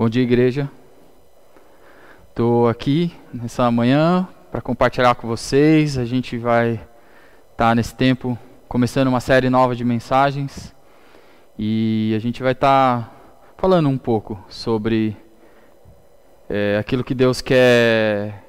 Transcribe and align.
Bom 0.00 0.08
dia, 0.08 0.22
igreja. 0.22 0.66
Estou 2.30 2.66
aqui 2.66 3.12
nessa 3.34 3.70
manhã 3.70 4.26
para 4.50 4.62
compartilhar 4.62 5.14
com 5.14 5.28
vocês. 5.28 5.98
A 5.98 6.06
gente 6.06 6.38
vai 6.38 6.72
estar 6.72 6.86
tá 7.54 7.74
nesse 7.74 7.94
tempo 7.94 8.38
começando 8.66 9.08
uma 9.08 9.20
série 9.20 9.50
nova 9.50 9.76
de 9.76 9.84
mensagens 9.84 10.74
e 11.58 12.14
a 12.16 12.18
gente 12.18 12.42
vai 12.42 12.52
estar 12.52 13.02
tá 13.02 13.12
falando 13.58 13.90
um 13.90 13.98
pouco 13.98 14.42
sobre 14.48 15.14
é, 16.48 16.78
aquilo 16.78 17.04
que 17.04 17.14
Deus 17.14 17.42
quer 17.42 18.42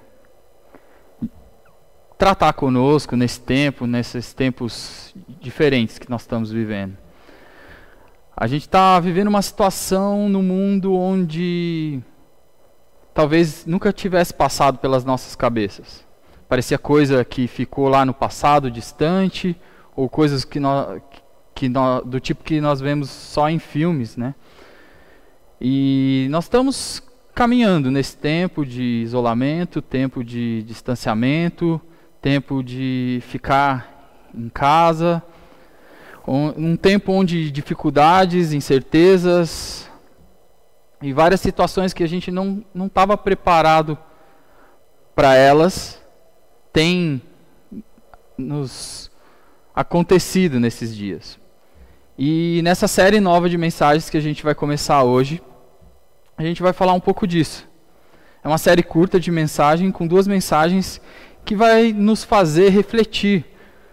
tratar 2.18 2.54
conosco 2.54 3.18
nesse 3.18 3.42
tempo, 3.42 3.86
nesses 3.86 4.32
tempos 4.32 5.14
diferentes 5.42 6.00
que 6.00 6.10
nós 6.10 6.22
estamos 6.22 6.50
vivendo. 6.50 6.96
A 8.36 8.48
gente 8.48 8.64
está 8.64 9.00
vivendo 9.00 9.28
uma 9.28 9.42
situação 9.42 10.30
no 10.30 10.42
mundo 10.42 10.94
onde 10.96 12.00
talvez 13.14 13.66
nunca 13.66 13.92
tivesse 13.92 14.34
passado 14.34 14.78
pelas 14.80 15.04
nossas 15.04 15.36
cabeças. 15.36 16.06
Parecia 16.48 16.78
coisa 16.78 17.24
que 17.24 17.48
ficou 17.48 17.88
lá 17.88 18.06
no 18.06 18.14
passado, 18.14 18.72
distante, 18.72 19.56
ou 19.96 20.10
coisas 20.10 20.44
que 20.44 20.60
nós, 20.60 21.02
que 21.54 21.70
nós, 21.70 22.06
do 22.06 22.20
tipo 22.20 22.44
que 22.44 22.60
nós 22.60 22.82
vemos 22.82 23.10
só 23.10 23.50
em 23.50 23.60
filmes, 23.60 24.18
né? 24.18 24.34
E 25.60 26.28
nós 26.32 26.46
estamos 26.46 27.04
caminhando 27.36 27.92
nesse 27.92 28.18
tempo 28.18 28.66
de 28.66 29.02
isolamento, 29.04 29.82
tempo 29.82 30.24
de 30.24 30.64
distanciamento, 30.64 31.80
tempo 32.22 32.64
de 32.64 33.20
ficar 33.22 34.30
em 34.34 34.50
casa, 34.50 35.22
um, 36.28 36.76
tempo 36.76 37.12
onde 37.12 37.52
dificuldades, 37.52 38.54
incertezas 38.54 39.90
e 41.02 41.12
várias 41.12 41.42
situações 41.42 41.94
que 41.94 42.04
a 42.04 42.08
gente 42.08 42.30
não 42.32 42.64
estava 42.86 43.18
preparado 43.18 43.98
para 45.16 45.36
elas 45.36 46.02
têm 46.72 47.22
nos 48.38 49.12
acontecido 49.76 50.60
nesses 50.60 50.96
dias. 50.96 51.40
E 52.18 52.62
nessa 52.64 52.88
série 52.88 53.20
nova 53.20 53.50
de 53.50 53.58
mensagens 53.58 54.10
que 54.10 54.18
a 54.18 54.22
gente 54.22 54.44
vai 54.44 54.54
começar 54.54 55.04
hoje, 55.04 55.42
a 56.38 56.44
gente 56.44 56.62
vai 56.62 56.74
falar 56.74 56.94
um 56.94 57.00
pouco 57.00 57.26
disso. 57.26 57.68
É 58.44 58.48
uma 58.48 58.58
série 58.58 58.84
curta 58.84 59.20
de 59.20 59.32
mensagem 59.32 59.92
com 59.92 60.08
duas 60.08 60.28
mensagens 60.28 61.02
que 61.46 61.56
vai 61.56 61.92
nos 61.92 62.24
fazer 62.24 62.70
refletir 62.70 63.46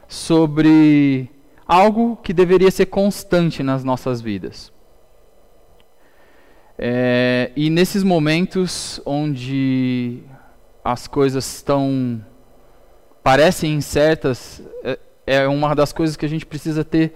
sobre 0.06 1.30
algo 1.68 2.16
que 2.16 2.32
deveria 2.32 2.70
ser 2.70 2.86
constante 2.86 3.62
nas 3.62 3.84
nossas 3.84 4.22
vidas. 4.22 4.72
É, 6.78 7.52
e 7.54 7.68
nesses 7.68 8.02
momentos 8.02 9.00
onde 9.04 10.22
as 10.82 11.06
coisas 11.06 11.44
estão 11.56 12.24
parecem 13.22 13.74
incertas, 13.74 14.62
é, 14.82 14.98
é 15.26 15.48
uma 15.48 15.74
das 15.74 15.92
coisas 15.92 16.16
que 16.16 16.24
a 16.24 16.28
gente 16.28 16.46
precisa 16.46 16.82
ter. 16.82 17.12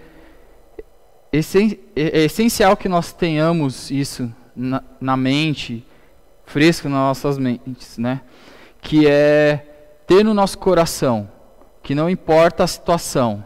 Essen, 1.33 1.79
é, 1.97 2.21
é 2.21 2.25
essencial 2.25 2.77
que 2.77 2.89
nós 2.89 3.15
tenhamos 3.15 3.91
isso 3.91 4.31
na, 4.55 4.83
na 5.01 5.17
mente, 5.17 5.87
fresco 6.45 6.89
nas 6.89 6.99
nossas 6.99 7.39
mentes, 7.39 7.97
né? 7.97 8.21
Que 8.83 9.07
é 9.07 9.65
ter 10.07 10.23
no 10.23 10.35
nosso 10.35 10.59
coração 10.59 11.31
que 11.83 11.95
não 11.95 12.11
importa 12.11 12.65
a 12.65 12.67
situação, 12.67 13.45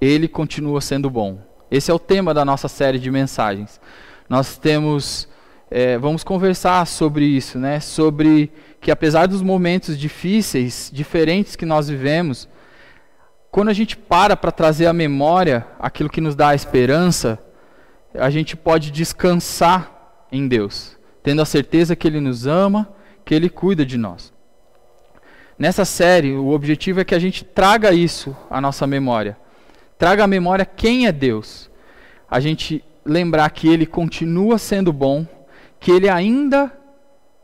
ele 0.00 0.28
continua 0.28 0.80
sendo 0.80 1.10
bom. 1.10 1.38
Esse 1.70 1.90
é 1.90 1.94
o 1.94 1.98
tema 1.98 2.32
da 2.32 2.44
nossa 2.44 2.68
série 2.68 2.98
de 2.98 3.10
mensagens. 3.10 3.80
Nós 4.28 4.56
temos, 4.56 5.28
é, 5.70 5.98
vamos 5.98 6.24
conversar 6.24 6.86
sobre 6.86 7.24
isso, 7.24 7.58
né? 7.58 7.80
Sobre 7.80 8.50
que 8.80 8.90
apesar 8.90 9.26
dos 9.26 9.42
momentos 9.42 9.98
difíceis, 9.98 10.90
diferentes 10.92 11.56
que 11.56 11.66
nós 11.66 11.88
vivemos, 11.88 12.48
quando 13.50 13.68
a 13.68 13.72
gente 13.72 13.96
para 13.96 14.36
para 14.36 14.52
trazer 14.52 14.86
à 14.86 14.92
memória 14.92 15.66
aquilo 15.78 16.08
que 16.08 16.20
nos 16.20 16.36
dá 16.36 16.50
a 16.50 16.54
esperança, 16.54 17.38
a 18.14 18.30
gente 18.30 18.56
pode 18.56 18.90
descansar 18.90 20.26
em 20.30 20.46
Deus, 20.46 20.96
tendo 21.22 21.42
a 21.42 21.46
certeza 21.46 21.96
que 21.96 22.06
Ele 22.06 22.20
nos 22.20 22.46
ama, 22.46 22.88
que 23.24 23.34
Ele 23.34 23.50
cuida 23.50 23.84
de 23.84 23.98
nós. 23.98 24.32
Nessa 25.58 25.84
série, 25.84 26.34
o 26.34 26.50
objetivo 26.50 27.00
é 27.00 27.04
que 27.04 27.14
a 27.14 27.18
gente 27.18 27.44
traga 27.44 27.92
isso 27.92 28.34
à 28.48 28.60
nossa 28.60 28.86
memória 28.86 29.36
traga 29.98 30.24
à 30.24 30.26
memória 30.26 30.64
quem 30.64 31.06
é 31.06 31.12
Deus. 31.12 31.68
A 32.30 32.40
gente 32.40 32.84
lembrar 33.04 33.50
que 33.50 33.68
Ele 33.68 33.84
continua 33.84 34.56
sendo 34.56 34.92
bom, 34.92 35.26
que 35.80 35.90
Ele 35.90 36.08
ainda 36.08 36.72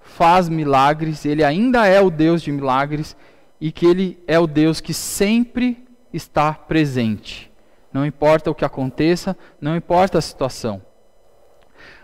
faz 0.01 0.49
milagres, 0.49 1.25
Ele 1.25 1.43
ainda 1.43 1.87
é 1.87 2.01
o 2.01 2.11
Deus 2.11 2.41
de 2.41 2.53
milagres 2.53 3.17
e 3.61 3.73
que 3.73 3.85
Ele 3.85 4.23
é 4.27 4.39
o 4.39 4.47
Deus 4.47 4.81
que 4.81 4.95
sempre 4.95 5.85
está 6.13 6.53
presente. 6.53 7.51
Não 7.93 8.07
importa 8.07 8.51
o 8.51 8.55
que 8.55 8.65
aconteça, 8.65 9.37
não 9.61 9.77
importa 9.77 10.19
a 10.19 10.23
situação. 10.23 10.83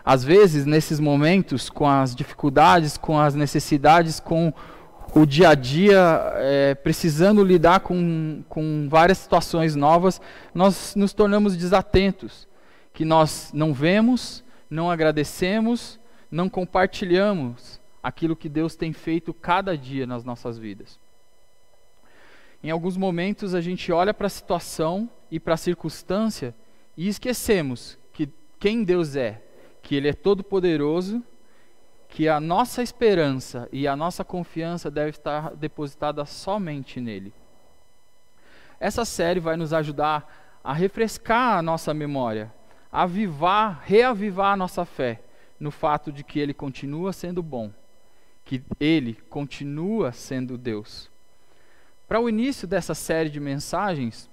Às 0.03 0.23
vezes, 0.23 0.65
nesses 0.65 0.99
momentos, 0.99 1.69
com 1.69 1.87
as 1.87 2.15
dificuldades, 2.15 2.97
com 2.97 3.19
as 3.19 3.35
necessidades, 3.35 4.19
com 4.19 4.53
o 5.13 5.25
dia 5.25 5.49
a 5.49 5.55
dia, 5.55 6.33
é, 6.37 6.75
precisando 6.75 7.43
lidar 7.43 7.81
com, 7.81 8.43
com 8.47 8.87
várias 8.89 9.17
situações 9.17 9.75
novas, 9.75 10.21
nós 10.53 10.95
nos 10.95 11.13
tornamos 11.13 11.57
desatentos, 11.57 12.47
que 12.93 13.03
nós 13.03 13.51
não 13.53 13.73
vemos, 13.73 14.43
não 14.69 14.89
agradecemos, 14.89 15.99
não 16.29 16.49
compartilhamos 16.49 17.79
aquilo 18.01 18.35
que 18.35 18.47
Deus 18.47 18.75
tem 18.75 18.93
feito 18.93 19.33
cada 19.33 19.77
dia 19.77 20.07
nas 20.07 20.23
nossas 20.23 20.57
vidas. 20.57 20.97
Em 22.63 22.69
alguns 22.69 22.95
momentos 22.95 23.53
a 23.53 23.61
gente 23.61 23.91
olha 23.91 24.13
para 24.13 24.27
a 24.27 24.29
situação 24.29 25.09
e 25.29 25.39
para 25.39 25.55
a 25.55 25.57
circunstância 25.57 26.55
e 26.95 27.07
esquecemos 27.07 27.97
que 28.13 28.29
quem 28.59 28.83
Deus 28.83 29.15
é, 29.15 29.41
que 29.81 29.95
Ele 29.95 30.07
é 30.07 30.13
todo 30.13 30.43
poderoso 30.43 31.23
que 32.11 32.27
a 32.27 32.41
nossa 32.41 32.83
esperança 32.83 33.69
e 33.71 33.87
a 33.87 33.95
nossa 33.95 34.23
confiança 34.23 34.91
deve 34.91 35.11
estar 35.11 35.55
depositada 35.55 36.25
somente 36.25 36.99
nele. 36.99 37.33
Essa 38.81 39.05
série 39.05 39.39
vai 39.39 39.55
nos 39.55 39.71
ajudar 39.71 40.59
a 40.61 40.73
refrescar 40.73 41.57
a 41.57 41.61
nossa 41.61 41.93
memória, 41.93 42.53
a 42.91 43.03
avivar, 43.03 43.81
reavivar 43.85 44.53
a 44.53 44.57
nossa 44.57 44.83
fé 44.83 45.21
no 45.57 45.71
fato 45.71 46.11
de 46.11 46.21
que 46.21 46.37
ele 46.37 46.53
continua 46.53 47.13
sendo 47.13 47.41
bom, 47.41 47.71
que 48.43 48.61
ele 48.77 49.13
continua 49.29 50.11
sendo 50.11 50.57
Deus. 50.57 51.09
Para 52.09 52.19
o 52.19 52.27
início 52.27 52.67
dessa 52.67 52.93
série 52.93 53.29
de 53.29 53.39
mensagens, 53.39 54.29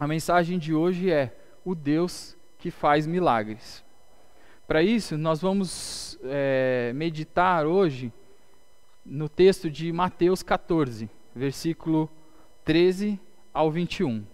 a 0.00 0.06
mensagem 0.06 0.58
de 0.58 0.72
hoje 0.72 1.10
é 1.10 1.36
o 1.62 1.74
Deus 1.74 2.34
que 2.58 2.70
faz 2.70 3.06
milagres. 3.06 3.84
Para 4.66 4.82
isso, 4.82 5.16
nós 5.16 5.40
vamos 5.40 6.18
é, 6.24 6.90
meditar 6.92 7.66
hoje 7.66 8.12
no 9.04 9.28
texto 9.28 9.70
de 9.70 9.92
Mateus 9.92 10.42
14, 10.42 11.08
versículo 11.32 12.10
13 12.64 13.20
ao 13.54 13.70
21. 13.70 14.24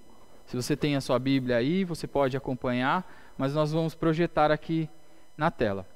Se 0.47 0.56
você 0.56 0.75
tem 0.75 0.97
a 0.97 1.03
sua 1.03 1.19
Bíblia 1.19 1.59
aí, 1.59 1.84
você 1.84 2.06
pode 2.06 2.34
acompanhar, 2.34 3.06
mas 3.37 3.53
nós 3.53 3.72
vamos 3.72 3.94
projetar 3.94 4.50
aqui 4.50 4.88
na 5.37 5.50
tela. 5.50 5.87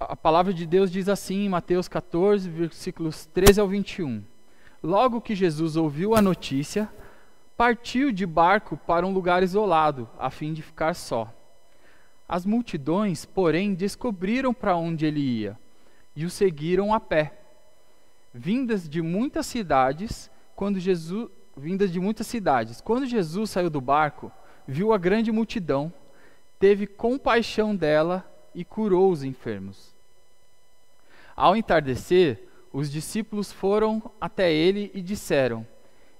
A 0.00 0.16
palavra 0.16 0.52
de 0.52 0.66
Deus 0.66 0.90
diz 0.90 1.08
assim 1.08 1.44
em 1.44 1.48
Mateus 1.48 1.86
14, 1.86 2.50
versículos 2.50 3.26
13 3.26 3.60
ao 3.60 3.68
21. 3.68 4.24
Logo 4.82 5.20
que 5.20 5.36
Jesus 5.36 5.76
ouviu 5.76 6.16
a 6.16 6.22
notícia, 6.22 6.88
partiu 7.56 8.10
de 8.10 8.26
barco 8.26 8.76
para 8.76 9.06
um 9.06 9.12
lugar 9.12 9.44
isolado, 9.44 10.10
a 10.18 10.30
fim 10.30 10.52
de 10.52 10.62
ficar 10.62 10.94
só. 10.94 11.32
As 12.28 12.44
multidões, 12.44 13.24
porém, 13.24 13.74
descobriram 13.74 14.52
para 14.52 14.76
onde 14.76 15.06
ele 15.06 15.20
ia 15.20 15.58
e 16.14 16.24
o 16.24 16.30
seguiram 16.30 16.92
a 16.92 17.00
pé. 17.00 17.32
Vindas 18.34 18.88
de 18.88 19.00
muitas 19.00 19.46
cidades, 19.46 20.30
quando 20.54 20.78
Jesus, 20.78 21.30
vindas 21.56 21.90
de 21.90 21.98
muitas 21.98 22.26
cidades. 22.26 22.80
Quando 22.80 23.06
Jesus 23.06 23.50
saiu 23.50 23.70
do 23.70 23.80
barco, 23.80 24.30
viu 24.66 24.92
a 24.92 24.98
grande 24.98 25.32
multidão, 25.32 25.92
teve 26.58 26.86
compaixão 26.86 27.74
dela 27.74 28.28
e 28.54 28.64
curou 28.64 29.10
os 29.10 29.24
enfermos. 29.24 29.94
Ao 31.34 31.56
entardecer, 31.56 32.48
os 32.72 32.90
discípulos 32.90 33.50
foram 33.52 34.10
até 34.20 34.52
ele 34.52 34.90
e 34.92 35.00
disseram: 35.00 35.66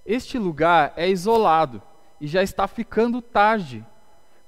Este 0.06 0.38
lugar 0.38 0.92
é 0.96 1.08
isolado 1.10 1.82
e 2.20 2.26
já 2.26 2.42
está 2.42 2.66
ficando 2.66 3.20
tarde 3.20 3.84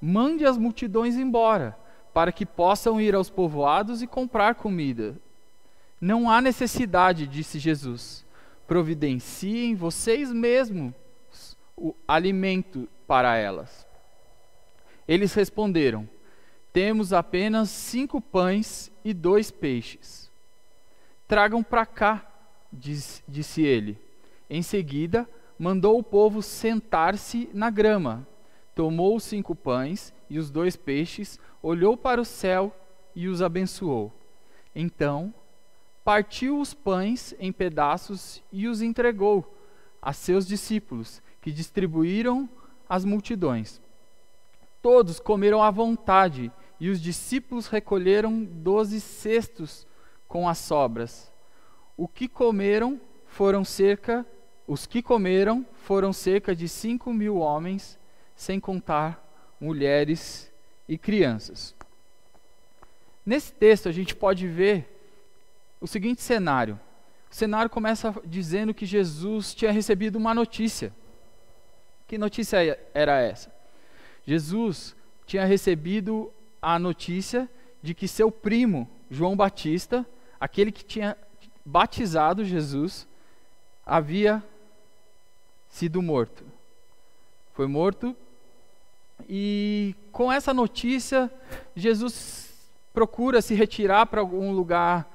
mande 0.01 0.45
as 0.45 0.57
multidões 0.57 1.15
embora, 1.15 1.77
para 2.13 2.31
que 2.31 2.45
possam 2.45 2.99
ir 2.99 3.13
aos 3.13 3.29
povoados 3.29 4.01
e 4.01 4.07
comprar 4.07 4.55
comida. 4.55 5.15
Não 5.99 6.29
há 6.29 6.41
necessidade, 6.41 7.27
disse 7.27 7.59
Jesus. 7.59 8.25
Providenciem 8.67 9.75
vocês 9.75 10.31
mesmos 10.31 10.93
o 11.77 11.95
alimento 12.07 12.87
para 13.07 13.35
elas. 13.35 13.85
Eles 15.07 15.33
responderam: 15.33 16.07
Temos 16.73 17.13
apenas 17.13 17.69
cinco 17.69 18.19
pães 18.19 18.91
e 19.03 19.13
dois 19.13 19.51
peixes. 19.51 20.31
Tragam 21.27 21.63
para 21.63 21.85
cá, 21.85 22.25
disse 22.71 23.61
ele. 23.61 23.97
Em 24.49 24.61
seguida, 24.61 25.29
mandou 25.57 25.97
o 25.97 26.03
povo 26.03 26.41
sentar-se 26.41 27.49
na 27.53 27.69
grama. 27.69 28.27
Tomou 28.73 29.15
os 29.15 29.23
cinco 29.23 29.55
pães 29.55 30.13
e 30.29 30.39
os 30.39 30.49
dois 30.49 30.75
peixes, 30.75 31.39
olhou 31.61 31.97
para 31.97 32.21
o 32.21 32.25
céu 32.25 32.75
e 33.15 33.27
os 33.27 33.41
abençoou. 33.41 34.11
Então, 34.73 35.33
partiu 36.03 36.59
os 36.59 36.73
pães 36.73 37.35
em 37.39 37.51
pedaços 37.51 38.41
e 38.51 38.67
os 38.67 38.81
entregou 38.81 39.57
a 40.01 40.13
seus 40.13 40.47
discípulos, 40.47 41.21
que 41.41 41.51
distribuíram 41.51 42.49
às 42.89 43.05
multidões. 43.05 43.81
Todos 44.81 45.19
comeram 45.19 45.61
à 45.61 45.69
vontade, 45.69 46.51
e 46.79 46.89
os 46.89 46.99
discípulos 46.99 47.67
recolheram 47.67 48.43
doze 48.43 48.99
cestos 48.99 49.85
com 50.27 50.49
as 50.49 50.57
sobras. 50.57 51.31
O 51.95 52.07
que 52.07 52.27
comeram 52.27 52.99
foram 53.27 53.63
cerca, 53.63 54.25
os 54.65 54.87
que 54.87 55.03
comeram 55.03 55.63
foram 55.83 56.11
cerca 56.11 56.55
de 56.55 56.67
cinco 56.67 57.13
mil 57.13 57.37
homens, 57.37 57.99
sem 58.41 58.59
contar 58.59 59.23
mulheres 59.59 60.51
e 60.89 60.97
crianças. 60.97 61.75
Nesse 63.23 63.53
texto 63.53 63.87
a 63.87 63.91
gente 63.91 64.15
pode 64.15 64.47
ver 64.47 64.99
o 65.79 65.85
seguinte 65.85 66.23
cenário. 66.23 66.79
O 67.29 67.35
cenário 67.35 67.69
começa 67.69 68.19
dizendo 68.25 68.73
que 68.73 68.83
Jesus 68.83 69.53
tinha 69.53 69.71
recebido 69.71 70.15
uma 70.15 70.33
notícia. 70.33 70.91
Que 72.07 72.17
notícia 72.17 72.79
era 72.95 73.19
essa? 73.21 73.53
Jesus 74.25 74.95
tinha 75.27 75.45
recebido 75.45 76.33
a 76.59 76.79
notícia 76.79 77.47
de 77.79 77.93
que 77.93 78.07
seu 78.07 78.31
primo, 78.31 78.89
João 79.07 79.35
Batista, 79.35 80.03
aquele 80.39 80.71
que 80.71 80.83
tinha 80.83 81.15
batizado 81.63 82.43
Jesus, 82.43 83.07
havia 83.85 84.43
sido 85.69 86.01
morto. 86.01 86.43
Foi 87.53 87.67
morto. 87.67 88.17
E 89.29 89.95
com 90.11 90.31
essa 90.31 90.53
notícia, 90.53 91.31
Jesus 91.75 92.53
procura 92.93 93.41
se 93.41 93.53
retirar 93.53 94.05
para 94.05 94.21
algum 94.21 94.51
lugar 94.51 95.09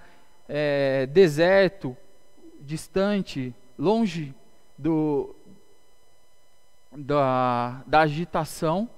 é, 0.48 1.06
deserto, 1.06 1.96
distante, 2.60 3.54
longe 3.78 4.34
do, 4.76 5.34
da, 6.92 7.82
da 7.86 8.00
agitação. 8.00 8.88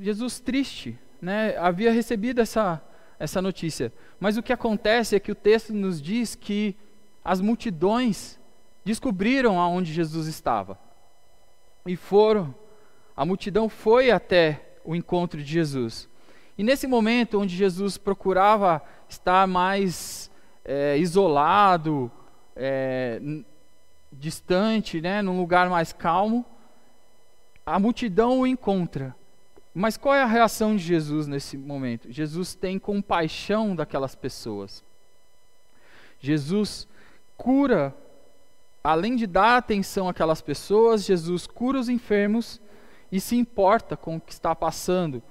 Jesus 0.00 0.40
triste, 0.40 0.98
né? 1.20 1.56
havia 1.56 1.92
recebido 1.92 2.40
essa, 2.40 2.82
essa 3.18 3.40
notícia. 3.40 3.92
Mas 4.18 4.36
o 4.36 4.42
que 4.42 4.52
acontece 4.52 5.16
é 5.16 5.20
que 5.20 5.32
o 5.32 5.36
texto 5.36 5.72
nos 5.72 6.00
diz 6.00 6.34
que 6.34 6.76
as 7.24 7.40
multidões 7.40 8.38
descobriram 8.84 9.60
aonde 9.60 9.92
Jesus 9.92 10.26
estava. 10.26 10.78
E 11.86 11.96
foram, 11.96 12.54
a 13.18 13.24
multidão 13.24 13.68
foi 13.68 14.12
até 14.12 14.62
o 14.84 14.94
encontro 14.94 15.42
de 15.42 15.52
Jesus. 15.52 16.08
E 16.56 16.62
nesse 16.62 16.86
momento 16.86 17.40
onde 17.40 17.56
Jesus 17.56 17.98
procurava 17.98 18.80
estar 19.08 19.44
mais 19.44 20.30
é, 20.64 20.96
isolado, 20.96 22.12
é, 22.54 23.20
distante, 24.12 25.00
né, 25.00 25.20
num 25.20 25.36
lugar 25.36 25.68
mais 25.68 25.92
calmo, 25.92 26.46
a 27.66 27.76
multidão 27.80 28.38
o 28.38 28.46
encontra. 28.46 29.16
Mas 29.74 29.96
qual 29.96 30.14
é 30.14 30.22
a 30.22 30.26
reação 30.26 30.76
de 30.76 30.84
Jesus 30.84 31.26
nesse 31.26 31.58
momento? 31.58 32.12
Jesus 32.12 32.54
tem 32.54 32.78
compaixão 32.78 33.74
daquelas 33.74 34.14
pessoas. 34.14 34.84
Jesus 36.20 36.86
cura, 37.36 37.92
além 38.82 39.16
de 39.16 39.26
dar 39.26 39.56
atenção 39.56 40.08
àquelas 40.08 40.40
pessoas, 40.40 41.04
Jesus 41.04 41.48
cura 41.48 41.80
os 41.80 41.88
enfermos 41.88 42.60
e 43.10 43.20
se 43.20 43.36
importa 43.36 43.96
com 43.96 44.16
o 44.16 44.20
que 44.20 44.32
está 44.32 44.54
passando 44.54 45.22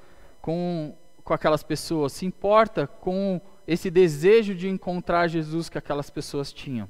com, 0.42 0.96
com 1.24 1.34
aquelas 1.34 1.64
pessoas, 1.64 2.14
se 2.14 2.26
importa 2.26 2.88
com 2.88 3.42
esse 3.68 3.90
desejo 3.90 4.56
de 4.56 4.70
encontrar 4.70 5.28
Jesus 5.28 5.68
que 5.68 5.78
aquelas 5.78 6.10
pessoas 6.10 6.54
tinham. 6.54 6.90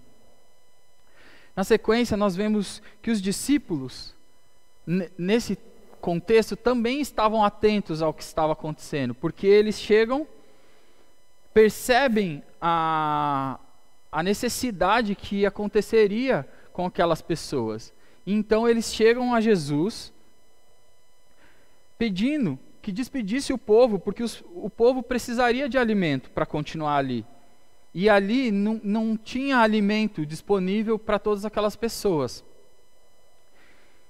Na 1.55 1.63
sequência, 1.63 2.15
nós 2.15 2.35
vemos 2.35 2.83
que 3.01 3.09
os 3.09 3.19
discípulos, 3.19 4.13
nesse 5.17 5.57
contexto, 5.99 6.55
também 6.55 7.01
estavam 7.01 7.43
atentos 7.43 8.03
ao 8.03 8.13
que 8.13 8.21
estava 8.21 8.53
acontecendo, 8.53 9.15
porque 9.15 9.47
eles 9.47 9.79
chegam, 9.79 10.27
percebem 11.51 12.43
a, 12.61 13.59
a 14.11 14.21
necessidade 14.21 15.15
que 15.15 15.47
aconteceria 15.47 16.47
com 16.71 16.85
aquelas 16.85 17.23
pessoas. 17.23 17.91
Então, 18.23 18.69
eles 18.69 18.93
chegam 18.93 19.33
a 19.33 19.41
Jesus 19.41 20.13
pedindo 21.97 22.59
que 22.81 22.91
despedisse 22.91 23.51
o 23.51 23.57
povo, 23.57 23.99
porque 23.99 24.23
os, 24.23 24.43
o 24.53 24.69
povo 24.69 25.03
precisaria 25.03 25.67
de 25.67 25.77
alimento 25.77 26.29
para 26.31 26.45
continuar 26.45 26.97
ali. 26.97 27.25
E 27.93 28.09
ali 28.09 28.51
não, 28.51 28.79
não 28.83 29.17
tinha 29.17 29.57
alimento 29.57 30.25
disponível 30.25 30.97
para 30.97 31.19
todas 31.19 31.43
aquelas 31.43 31.75
pessoas. 31.75 32.45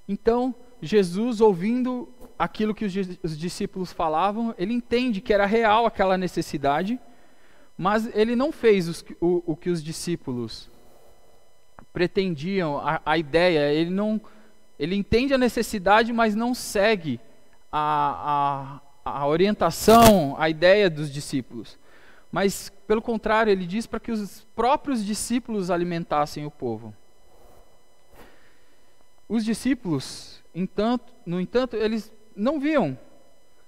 Então, 0.08 0.54
Jesus, 0.82 1.42
ouvindo 1.42 2.08
aquilo 2.38 2.76
que 2.76 2.86
os, 2.86 2.94
os 3.24 3.38
discípulos 3.38 3.92
falavam, 3.92 4.54
ele 4.58 4.74
entende 4.74 5.22
que 5.22 5.34
era 5.34 5.46
real 5.46 5.86
aquela 5.86 6.18
necessidade, 6.18 7.00
mas 7.78 8.16
ele 8.16 8.36
não 8.36 8.52
fez 8.52 8.88
os, 8.88 9.06
o, 9.20 9.44
o, 9.46 9.56
que 9.56 9.70
os 9.70 9.84
discípulos 9.84 10.70
pretendiam, 11.92 12.78
a, 12.78 13.02
a 13.06 13.18
ideia, 13.18 13.72
ele 13.72 13.90
não. 13.90 14.22
Ele 14.80 14.96
entende 14.96 15.34
a 15.34 15.38
necessidade, 15.40 16.14
mas 16.14 16.36
não 16.36 16.54
segue 16.54 17.20
a, 17.78 18.82
a, 19.06 19.20
a 19.20 19.28
orientação, 19.28 20.36
a 20.38 20.50
ideia 20.50 20.90
dos 20.90 21.12
discípulos. 21.12 21.78
Mas, 22.32 22.72
pelo 22.88 23.02
contrário, 23.02 23.52
ele 23.52 23.66
diz 23.66 23.86
para 23.86 24.00
que 24.00 24.12
os 24.12 24.46
próprios 24.56 25.06
discípulos 25.06 25.70
alimentassem 25.70 26.46
o 26.46 26.52
povo. 26.52 26.94
Os 29.30 29.46
discípulos, 29.46 30.44
entanto, 30.54 31.14
no 31.26 31.40
entanto, 31.40 31.76
eles 31.76 32.12
não 32.36 32.60
viam 32.60 32.98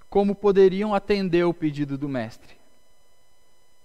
como 0.09 0.33
poderiam 0.33 0.95
atender 0.95 1.43
o 1.43 1.53
pedido 1.53 1.97
do 1.97 2.09
mestre. 2.09 2.57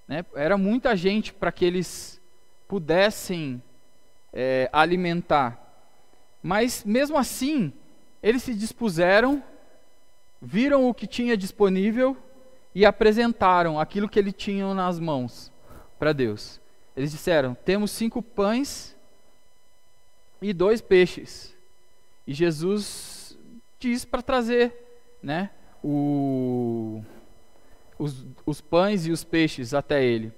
Né? 0.08 0.24
Era 0.34 0.56
muita 0.56 0.96
gente 0.96 1.32
para 1.32 1.52
que 1.52 1.64
eles 1.64 2.20
pudessem 2.66 3.62
é, 4.32 4.70
alimentar. 4.72 5.60
Mas, 6.42 6.82
mesmo 6.84 7.18
assim, 7.18 7.72
eles 8.22 8.42
se 8.42 8.54
dispuseram 8.54 9.42
viram 10.44 10.88
o 10.88 10.94
que 10.94 11.06
tinha 11.06 11.36
disponível 11.36 12.16
e 12.74 12.84
apresentaram 12.84 13.80
aquilo 13.80 14.08
que 14.08 14.18
eles 14.18 14.34
tinham 14.36 14.74
nas 14.74 15.00
mãos 15.00 15.50
para 15.98 16.12
Deus. 16.12 16.60
Eles 16.94 17.10
disseram: 17.10 17.54
Temos 17.54 17.90
cinco 17.90 18.20
pães 18.20 18.94
e 20.42 20.52
dois 20.52 20.80
peixes. 20.80 21.56
E 22.26 22.34
Jesus 22.34 23.38
diz 23.78 24.04
para 24.04 24.22
trazer 24.22 24.72
né, 25.22 25.50
o, 25.82 27.02
os, 27.98 28.26
os 28.44 28.60
pães 28.60 29.06
e 29.06 29.10
os 29.10 29.24
peixes 29.24 29.72
até 29.72 30.04
ele. 30.04 30.32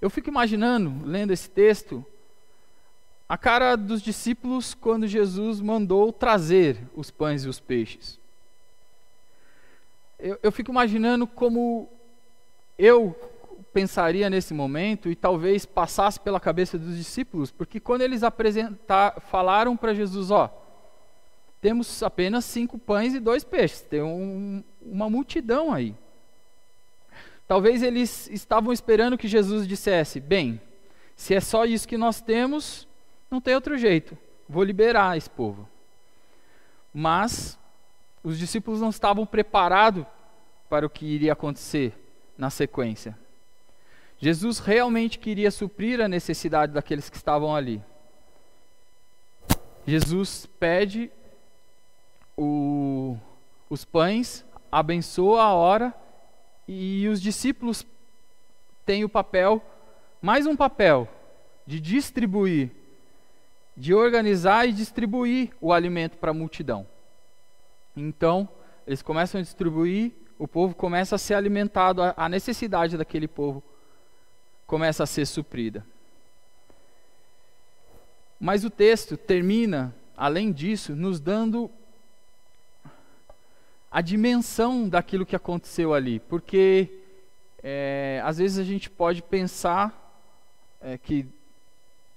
Eu 0.00 0.10
fico 0.10 0.28
imaginando, 0.28 1.04
lendo 1.04 1.32
esse 1.32 1.48
texto, 1.48 2.04
a 3.28 3.36
cara 3.36 3.76
dos 3.76 4.02
discípulos 4.02 4.74
quando 4.74 5.06
Jesus 5.06 5.60
mandou 5.60 6.12
trazer 6.12 6.78
os 6.94 7.10
pães 7.10 7.44
e 7.44 7.48
os 7.48 7.60
peixes 7.60 8.19
eu, 10.22 10.38
eu 10.42 10.52
fico 10.52 10.70
imaginando 10.70 11.26
como 11.26 11.88
eu 12.78 13.14
pensaria 13.72 14.28
nesse 14.28 14.52
momento 14.52 15.10
e 15.10 15.14
talvez 15.14 15.64
passasse 15.64 16.18
pela 16.18 16.40
cabeça 16.40 16.78
dos 16.78 16.96
discípulos, 16.96 17.50
porque 17.50 17.78
quando 17.78 18.02
eles 18.02 18.22
apresentar, 18.22 19.20
falaram 19.20 19.76
para 19.76 19.94
Jesus, 19.94 20.30
ó, 20.30 20.50
temos 21.60 22.02
apenas 22.02 22.44
cinco 22.44 22.78
pães 22.78 23.14
e 23.14 23.20
dois 23.20 23.44
peixes, 23.44 23.82
tem 23.82 24.02
um, 24.02 24.64
uma 24.80 25.10
multidão 25.10 25.72
aí. 25.72 25.94
Talvez 27.46 27.82
eles 27.82 28.28
estavam 28.30 28.72
esperando 28.72 29.18
que 29.18 29.28
Jesus 29.28 29.66
dissesse, 29.66 30.20
bem, 30.20 30.60
se 31.16 31.34
é 31.34 31.40
só 31.40 31.64
isso 31.64 31.86
que 31.86 31.98
nós 31.98 32.20
temos, 32.20 32.88
não 33.30 33.40
tem 33.40 33.54
outro 33.54 33.76
jeito, 33.76 34.16
vou 34.48 34.64
liberar 34.64 35.16
esse 35.16 35.28
povo. 35.28 35.68
Mas 36.94 37.58
os 38.22 38.38
discípulos 38.38 38.80
não 38.80 38.90
estavam 38.90 39.24
preparados 39.24 40.04
para 40.68 40.86
o 40.86 40.90
que 40.90 41.06
iria 41.06 41.32
acontecer 41.32 41.94
na 42.36 42.50
sequência. 42.50 43.16
Jesus 44.18 44.58
realmente 44.58 45.18
queria 45.18 45.50
suprir 45.50 46.00
a 46.00 46.08
necessidade 46.08 46.72
daqueles 46.72 47.08
que 47.08 47.16
estavam 47.16 47.56
ali. 47.56 47.82
Jesus 49.86 50.46
pede 50.58 51.10
o, 52.36 53.16
os 53.68 53.84
pães 53.84 54.44
abençoa 54.70 55.42
a 55.42 55.52
hora 55.54 55.94
e 56.68 57.08
os 57.08 57.20
discípulos 57.20 57.84
têm 58.84 59.04
o 59.04 59.08
papel, 59.08 59.62
mais 60.20 60.46
um 60.46 60.54
papel, 60.54 61.08
de 61.66 61.80
distribuir, 61.80 62.70
de 63.76 63.94
organizar 63.94 64.68
e 64.68 64.72
distribuir 64.72 65.50
o 65.60 65.72
alimento 65.72 66.18
para 66.18 66.30
a 66.30 66.34
multidão. 66.34 66.86
Então, 67.96 68.48
eles 68.86 69.02
começam 69.02 69.40
a 69.40 69.44
distribuir, 69.44 70.12
o 70.38 70.48
povo 70.48 70.74
começa 70.74 71.16
a 71.16 71.18
ser 71.18 71.34
alimentado, 71.34 72.00
a 72.16 72.28
necessidade 72.28 72.96
daquele 72.96 73.28
povo 73.28 73.62
começa 74.66 75.02
a 75.02 75.06
ser 75.06 75.26
suprida. 75.26 75.84
Mas 78.38 78.64
o 78.64 78.70
texto 78.70 79.16
termina, 79.16 79.94
além 80.16 80.50
disso, 80.50 80.96
nos 80.96 81.20
dando 81.20 81.70
a 83.90 84.00
dimensão 84.00 84.88
daquilo 84.88 85.26
que 85.26 85.36
aconteceu 85.36 85.92
ali, 85.92 86.20
porque 86.20 86.88
é, 87.62 88.22
às 88.24 88.38
vezes 88.38 88.58
a 88.58 88.64
gente 88.64 88.88
pode 88.88 89.22
pensar 89.22 90.16
é, 90.80 90.96
que 90.96 91.26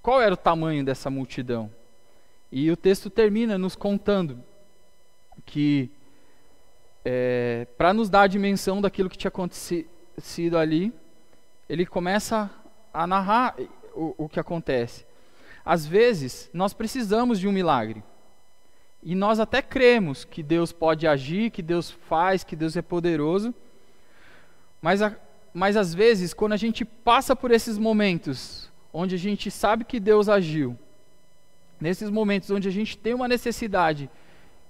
qual 0.02 0.22
era 0.22 0.34
o 0.34 0.38
tamanho 0.38 0.86
dessa 0.86 1.10
multidão. 1.10 1.70
E 2.52 2.70
o 2.70 2.78
texto 2.78 3.10
termina 3.10 3.58
nos 3.58 3.76
contando 3.76 4.44
que 5.46 5.92
é, 7.06 7.68
para 7.78 7.94
nos 7.94 8.10
dar 8.10 8.22
a 8.22 8.28
dimensão 8.28 8.82
daquilo 8.82 9.10
que 9.10 9.18
tinha 9.18 9.30
acontecido 9.30 10.58
ali, 10.58 10.94
ele 11.68 11.86
começa 11.86 12.50
a 12.94 13.06
narrar 13.06 13.56
o, 13.94 14.16
o 14.18 14.30
que 14.30 14.40
acontece. 14.40 15.06
Às 15.66 15.86
vezes, 15.86 16.50
nós 16.54 16.74
precisamos 16.74 17.40
de 17.40 17.48
um 17.48 17.52
milagre. 17.52 18.04
E 19.02 19.16
nós 19.16 19.40
até 19.40 19.62
cremos 19.62 20.24
que 20.24 20.42
Deus 20.42 20.72
pode 20.72 21.08
agir, 21.08 21.52
que 21.52 21.62
Deus 21.62 21.92
faz, 21.92 22.44
que 22.44 22.56
Deus 22.56 22.78
é 22.78 22.82
poderoso. 22.82 23.54
Mas, 24.82 25.02
a, 25.02 25.16
mas 25.54 25.76
às 25.76 25.94
vezes, 25.94 26.34
quando 26.34 26.54
a 26.54 26.58
gente 26.58 26.86
passa 26.86 27.36
por 27.36 27.52
esses 27.52 27.78
momentos, 27.78 28.72
onde 28.94 29.16
a 29.16 29.18
gente 29.18 29.52
sabe 29.52 29.84
que 29.84 30.00
Deus 30.00 30.30
agiu, 30.30 30.78
nesses 31.80 32.10
momentos 32.10 32.50
onde 32.50 32.68
a 32.68 32.72
gente 32.72 32.98
tem 32.98 33.14
uma 33.14 33.28
necessidade 33.28 34.10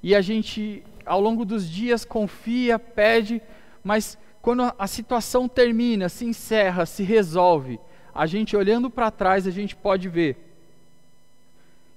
e 0.03 0.13
a 0.13 0.19
gente, 0.19 0.83
ao 1.05 1.21
longo 1.21 1.45
dos 1.45 1.67
dias, 1.67 2.03
confia, 2.03 2.77
pede, 2.77 3.41
mas 3.81 4.17
quando 4.41 4.73
a 4.77 4.85
situação 4.85 5.47
termina, 5.47 6.09
se 6.09 6.25
encerra, 6.25 6.85
se 6.85 7.03
resolve, 7.03 7.79
a 8.13 8.25
gente 8.25 8.55
olhando 8.57 8.89
para 8.89 9.09
trás, 9.09 9.47
a 9.47 9.51
gente 9.51 9.73
pode 9.73 10.09
ver 10.09 10.37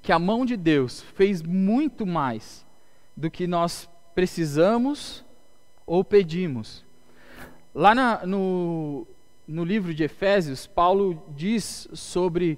que 0.00 0.12
a 0.12 0.20
mão 0.20 0.46
de 0.46 0.56
Deus 0.56 1.02
fez 1.16 1.42
muito 1.42 2.06
mais 2.06 2.64
do 3.16 3.28
que 3.28 3.44
nós 3.48 3.88
precisamos 4.14 5.24
ou 5.84 6.04
pedimos. 6.04 6.84
Lá 7.74 7.92
na, 7.92 8.24
no, 8.24 9.04
no 9.48 9.64
livro 9.64 9.92
de 9.92 10.04
Efésios, 10.04 10.64
Paulo 10.64 11.20
diz 11.34 11.88
sobre 11.92 12.56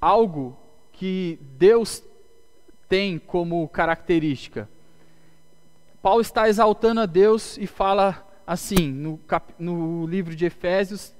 algo 0.00 0.58
que 0.92 1.38
Deus 1.56 2.02
tem 2.94 3.18
como 3.18 3.66
característica. 3.66 4.68
Paulo 6.00 6.20
está 6.20 6.48
exaltando 6.48 7.00
a 7.00 7.06
Deus 7.06 7.58
e 7.58 7.66
fala 7.66 8.24
assim, 8.46 8.92
no, 8.92 9.18
cap, 9.18 9.52
no 9.58 10.06
livro 10.06 10.36
de 10.36 10.44
Efésios, 10.44 11.12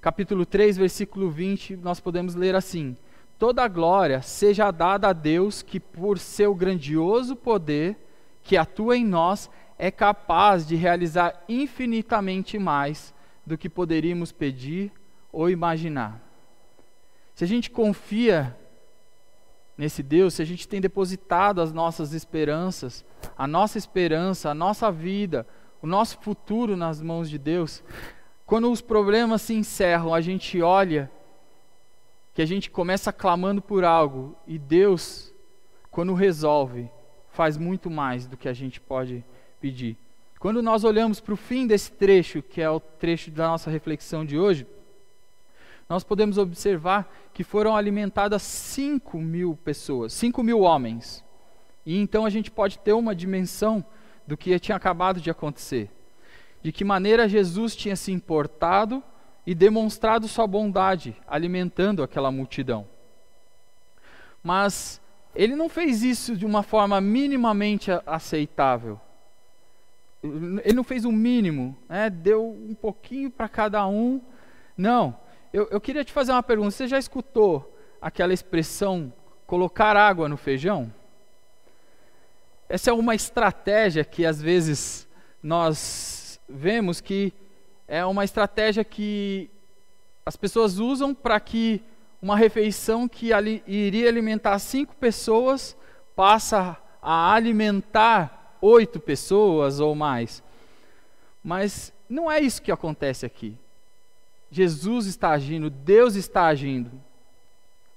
capítulo 0.00 0.46
3, 0.46 0.78
versículo 0.78 1.30
20, 1.30 1.76
nós 1.76 2.00
podemos 2.00 2.34
ler 2.34 2.54
assim: 2.54 2.96
toda 3.38 3.62
a 3.62 3.68
glória 3.68 4.22
seja 4.22 4.70
dada 4.70 5.08
a 5.08 5.12
Deus 5.12 5.60
que, 5.60 5.78
por 5.78 6.18
seu 6.18 6.54
grandioso 6.54 7.36
poder 7.36 7.98
que 8.42 8.56
atua 8.56 8.96
em 8.96 9.04
nós, 9.04 9.50
é 9.78 9.90
capaz 9.90 10.66
de 10.66 10.76
realizar 10.76 11.44
infinitamente 11.46 12.58
mais 12.58 13.12
do 13.44 13.58
que 13.58 13.68
poderíamos 13.68 14.32
pedir 14.32 14.90
ou 15.30 15.50
imaginar. 15.50 16.22
Se 17.34 17.44
a 17.44 17.46
gente 17.46 17.70
confia 17.70 18.56
nesse 19.76 20.02
Deus, 20.02 20.34
se 20.34 20.42
a 20.42 20.44
gente 20.44 20.68
tem 20.68 20.80
depositado 20.80 21.60
as 21.60 21.72
nossas 21.72 22.12
esperanças, 22.12 23.04
a 23.36 23.46
nossa 23.46 23.78
esperança, 23.78 24.50
a 24.50 24.54
nossa 24.54 24.90
vida, 24.90 25.46
o 25.82 25.86
nosso 25.86 26.18
futuro 26.18 26.76
nas 26.76 27.02
mãos 27.02 27.28
de 27.28 27.38
Deus, 27.38 27.82
quando 28.46 28.70
os 28.70 28.80
problemas 28.80 29.42
se 29.42 29.54
encerram, 29.54 30.14
a 30.14 30.20
gente 30.20 30.60
olha 30.62 31.10
que 32.32 32.42
a 32.42 32.46
gente 32.46 32.70
começa 32.70 33.12
clamando 33.12 33.62
por 33.62 33.84
algo 33.84 34.36
e 34.46 34.58
Deus, 34.58 35.32
quando 35.90 36.14
resolve, 36.14 36.90
faz 37.30 37.56
muito 37.56 37.90
mais 37.90 38.26
do 38.26 38.36
que 38.36 38.48
a 38.48 38.52
gente 38.52 38.80
pode 38.80 39.24
pedir. 39.60 39.96
Quando 40.38 40.62
nós 40.62 40.84
olhamos 40.84 41.20
para 41.20 41.32
o 41.32 41.38
fim 41.38 41.66
desse 41.66 41.90
trecho, 41.92 42.42
que 42.42 42.60
é 42.60 42.68
o 42.68 42.78
trecho 42.78 43.30
da 43.30 43.48
nossa 43.48 43.70
reflexão 43.70 44.24
de 44.24 44.38
hoje, 44.38 44.66
nós 45.94 46.02
podemos 46.02 46.38
observar 46.38 47.08
que 47.32 47.44
foram 47.44 47.76
alimentadas 47.76 48.42
5 48.42 49.16
mil 49.20 49.56
pessoas, 49.62 50.12
5 50.14 50.42
mil 50.42 50.62
homens. 50.62 51.24
E 51.86 51.96
então 51.96 52.26
a 52.26 52.30
gente 52.30 52.50
pode 52.50 52.80
ter 52.80 52.92
uma 52.92 53.14
dimensão 53.14 53.84
do 54.26 54.36
que 54.36 54.58
tinha 54.58 54.74
acabado 54.74 55.20
de 55.20 55.30
acontecer. 55.30 55.88
De 56.60 56.72
que 56.72 56.82
maneira 56.82 57.28
Jesus 57.28 57.76
tinha 57.76 57.94
se 57.94 58.10
importado 58.10 59.04
e 59.46 59.54
demonstrado 59.54 60.26
sua 60.26 60.48
bondade, 60.48 61.16
alimentando 61.28 62.02
aquela 62.02 62.32
multidão. 62.32 62.88
Mas 64.42 65.00
ele 65.32 65.54
não 65.54 65.68
fez 65.68 66.02
isso 66.02 66.36
de 66.36 66.44
uma 66.44 66.64
forma 66.64 67.00
minimamente 67.00 67.92
aceitável. 68.04 69.00
Ele 70.24 70.74
não 70.74 70.82
fez 70.82 71.04
o 71.04 71.12
mínimo, 71.12 71.78
né? 71.88 72.10
deu 72.10 72.50
um 72.50 72.74
pouquinho 72.74 73.30
para 73.30 73.48
cada 73.48 73.86
um. 73.86 74.20
Não. 74.76 75.22
Eu, 75.54 75.68
eu 75.70 75.80
queria 75.80 76.04
te 76.04 76.12
fazer 76.12 76.32
uma 76.32 76.42
pergunta. 76.42 76.72
Você 76.72 76.88
já 76.88 76.98
escutou 76.98 77.78
aquela 78.02 78.34
expressão 78.34 79.12
colocar 79.46 79.96
água 79.96 80.28
no 80.28 80.36
feijão? 80.36 80.92
Essa 82.68 82.90
é 82.90 82.92
uma 82.92 83.14
estratégia 83.14 84.04
que 84.04 84.26
às 84.26 84.42
vezes 84.42 85.06
nós 85.40 86.40
vemos 86.48 87.00
que 87.00 87.32
é 87.86 88.04
uma 88.04 88.24
estratégia 88.24 88.82
que 88.82 89.48
as 90.26 90.34
pessoas 90.36 90.80
usam 90.80 91.14
para 91.14 91.38
que 91.38 91.80
uma 92.20 92.36
refeição 92.36 93.06
que 93.06 93.32
ali, 93.32 93.62
iria 93.64 94.08
alimentar 94.08 94.58
cinco 94.58 94.96
pessoas 94.96 95.76
passa 96.16 96.76
a 97.00 97.32
alimentar 97.32 98.56
oito 98.60 98.98
pessoas 98.98 99.78
ou 99.78 99.94
mais. 99.94 100.42
Mas 101.44 101.92
não 102.08 102.28
é 102.28 102.40
isso 102.40 102.60
que 102.60 102.72
acontece 102.72 103.24
aqui. 103.24 103.56
Jesus 104.54 105.06
está 105.06 105.30
agindo, 105.30 105.68
Deus 105.68 106.14
está 106.14 106.46
agindo. 106.46 106.92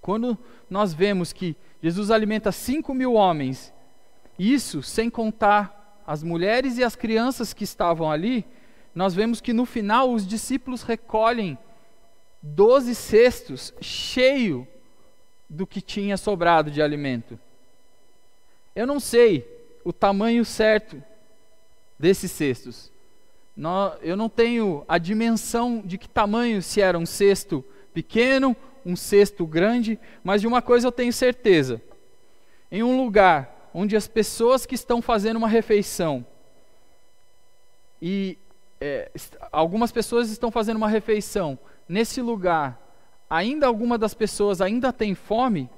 Quando 0.02 0.36
nós 0.68 0.92
vemos 0.92 1.32
que 1.32 1.56
Jesus 1.84 2.10
alimenta 2.10 2.52
cinco 2.52 2.96
mil 2.96 3.14
homens, 3.14 3.72
isso 4.40 4.82
sem 4.82 5.08
contar 5.08 6.02
as 6.08 6.24
mulheres 6.24 6.80
e 6.80 6.84
as 6.84 6.96
crianças 6.96 7.54
que 7.54 7.64
estavam 7.64 8.10
ali, 8.10 8.44
nós 8.96 9.14
vemos 9.14 9.40
que 9.40 9.54
no 9.54 9.68
final 9.68 10.12
os 10.12 10.26
discípulos 10.26 10.82
recolhem 10.82 11.56
doze 12.42 12.96
cestos 12.96 13.72
cheio 13.80 14.68
do 15.48 15.68
que 15.68 15.80
tinha 15.80 16.18
sobrado 16.18 16.72
de 16.72 16.82
alimento. 16.82 17.40
Eu 18.76 18.88
não 18.88 19.00
sei 19.00 19.46
o 19.84 19.94
tamanho 19.94 20.44
certo 20.44 21.04
desses 22.00 22.32
cestos. 22.32 22.92
Eu 24.02 24.16
não 24.16 24.30
tenho 24.30 24.86
a 24.88 24.98
dimensão 24.98 25.82
de 25.84 25.98
que 25.98 26.08
tamanho, 26.08 26.62
se 26.62 26.80
era 26.80 26.98
um 26.98 27.06
cesto 27.06 27.66
pequeno, 27.94 28.56
um 28.86 28.96
cesto 28.96 29.46
grande, 29.46 30.00
mas 30.24 30.42
de 30.42 30.48
uma 30.48 30.62
coisa 30.62 30.88
eu 30.88 30.92
tenho 30.92 31.12
certeza. 31.12 31.82
Em 32.72 32.84
um 32.84 32.96
lugar 33.04 33.70
onde 33.74 33.96
as 33.96 34.08
pessoas 34.08 34.66
que 34.66 34.76
estão 34.76 35.02
fazendo 35.02 35.38
uma 35.38 35.48
refeição 35.48 36.26
e 38.02 38.38
é, 38.80 39.12
algumas 39.52 39.92
pessoas 39.92 40.30
estão 40.30 40.52
fazendo 40.52 40.78
uma 40.78 40.88
refeição 40.88 41.58
nesse 41.90 42.22
lugar, 42.22 42.80
ainda 43.30 43.66
alguma 43.66 43.98
das 43.98 44.14
pessoas 44.14 44.62
ainda 44.62 44.94
tem 44.94 45.16
fome, 45.16 45.70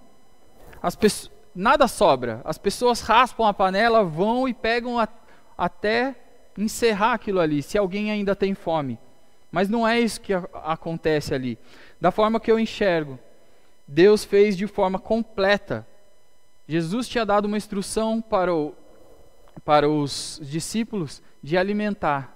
nada 1.56 1.88
sobra. 1.88 2.42
As 2.44 2.58
pessoas 2.58 3.02
raspam 3.02 3.48
a 3.48 3.54
panela, 3.54 4.04
vão 4.04 4.48
e 4.48 4.54
pegam 4.54 5.00
a, 5.00 5.08
até 5.58 6.16
encerrar 6.60 7.14
aquilo 7.14 7.40
ali, 7.40 7.64
se 7.64 7.78
alguém 7.78 8.12
ainda 8.12 8.36
tem 8.36 8.54
fome. 8.54 9.00
Mas 9.52 9.70
não 9.70 9.88
é 9.88 10.00
isso 10.00 10.22
que 10.22 10.34
acontece 10.34 11.34
ali. 11.34 11.58
Da 12.00 12.12
forma 12.12 12.40
que 12.40 12.52
eu 12.52 12.60
enxergo, 12.60 13.18
Deus 13.88 14.24
fez 14.24 14.56
de 14.56 14.68
forma 14.68 15.00
completa. 15.00 15.88
Jesus 16.68 17.08
tinha 17.08 17.26
dado 17.26 17.46
uma 17.46 17.58
instrução 17.58 18.22
para, 18.22 18.54
o, 18.54 18.76
para 19.66 19.90
os 19.90 20.40
discípulos 20.44 21.22
de 21.42 21.58
alimentar. 21.58 22.36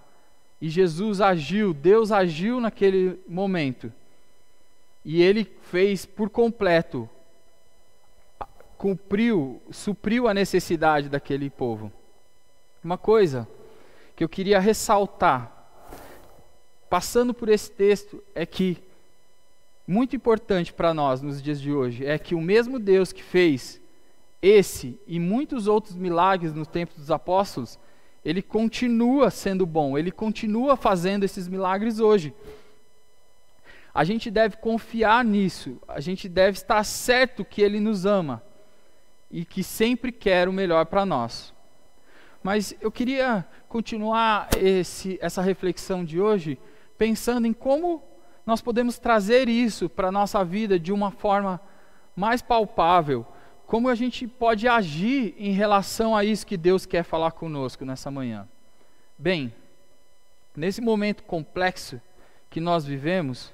E 0.60 0.70
Jesus 0.70 1.22
agiu, 1.22 1.74
Deus 1.74 2.12
agiu 2.12 2.60
naquele 2.60 3.20
momento. 3.28 3.94
E 5.06 5.22
ele 5.22 5.46
fez 5.64 6.06
por 6.06 6.30
completo, 6.30 7.08
cumpriu, 8.78 9.62
supriu 9.70 10.28
a 10.28 10.34
necessidade 10.34 11.10
daquele 11.10 11.50
povo. 11.50 11.92
Uma 12.84 12.98
coisa 12.98 13.48
que 14.16 14.24
eu 14.24 14.30
queria 14.30 14.60
ressaltar, 14.60 15.52
passando 16.90 17.34
por 17.34 17.50
esse 17.50 17.72
texto, 17.72 18.24
é 18.36 18.46
que, 18.46 18.78
muito 19.88 20.16
importante 20.16 20.72
para 20.72 20.94
nós 20.94 21.22
nos 21.22 21.42
dias 21.42 21.60
de 21.60 21.74
hoje, 21.74 22.06
é 22.06 22.18
que 22.18 22.36
o 22.36 22.42
mesmo 22.42 22.80
Deus 22.80 23.12
que 23.12 23.24
fez 23.24 23.82
esse 24.42 25.00
e 25.08 25.20
muitos 25.20 25.68
outros 25.68 25.96
milagres 25.96 26.54
no 26.54 26.66
tempo 26.66 26.94
dos 26.96 27.10
apóstolos, 27.10 27.80
ele 28.24 28.42
continua 28.42 29.30
sendo 29.32 29.66
bom, 29.66 29.98
ele 29.98 30.12
continua 30.12 30.76
fazendo 30.76 31.24
esses 31.24 31.48
milagres 31.48 32.00
hoje. 32.00 32.34
A 33.94 34.04
gente 34.04 34.30
deve 34.30 34.58
confiar 34.58 35.24
nisso, 35.24 35.80
a 35.88 36.00
gente 36.00 36.28
deve 36.28 36.58
estar 36.58 36.84
certo 36.84 37.46
que 37.46 37.62
ele 37.62 37.80
nos 37.80 38.06
ama 38.06 38.44
e 39.32 39.46
que 39.46 39.64
sempre 39.64 40.12
quer 40.12 40.48
o 40.48 40.54
melhor 40.54 40.86
para 40.86 41.06
nós. 41.06 41.54
Mas 42.44 42.76
eu 42.82 42.92
queria 42.92 43.48
continuar 43.70 44.50
esse, 44.58 45.18
essa 45.22 45.42
reflexão 45.42 46.04
de 46.04 46.20
hoje 46.20 46.60
pensando 46.98 47.48
em 47.48 47.54
como 47.54 48.04
nós 48.46 48.62
podemos 48.62 49.00
trazer 49.00 49.48
isso 49.48 49.90
para 49.90 50.10
a 50.10 50.12
nossa 50.12 50.44
vida 50.44 50.78
de 50.78 50.92
uma 50.92 51.10
forma 51.10 51.60
mais 52.14 52.42
palpável, 52.42 53.26
como 53.66 53.88
a 53.88 53.96
gente 53.96 54.28
pode 54.28 54.68
agir 54.68 55.34
em 55.38 55.54
relação 55.54 56.16
a 56.16 56.24
isso 56.26 56.46
que 56.46 56.58
Deus 56.58 56.86
quer 56.86 57.04
falar 57.04 57.32
conosco 57.32 57.86
nessa 57.86 58.12
manhã? 58.12 58.48
Bem, 59.18 59.54
nesse 60.56 60.82
momento 60.82 61.24
complexo 61.24 62.00
que 62.50 62.60
nós 62.60 62.86
vivemos, 62.86 63.54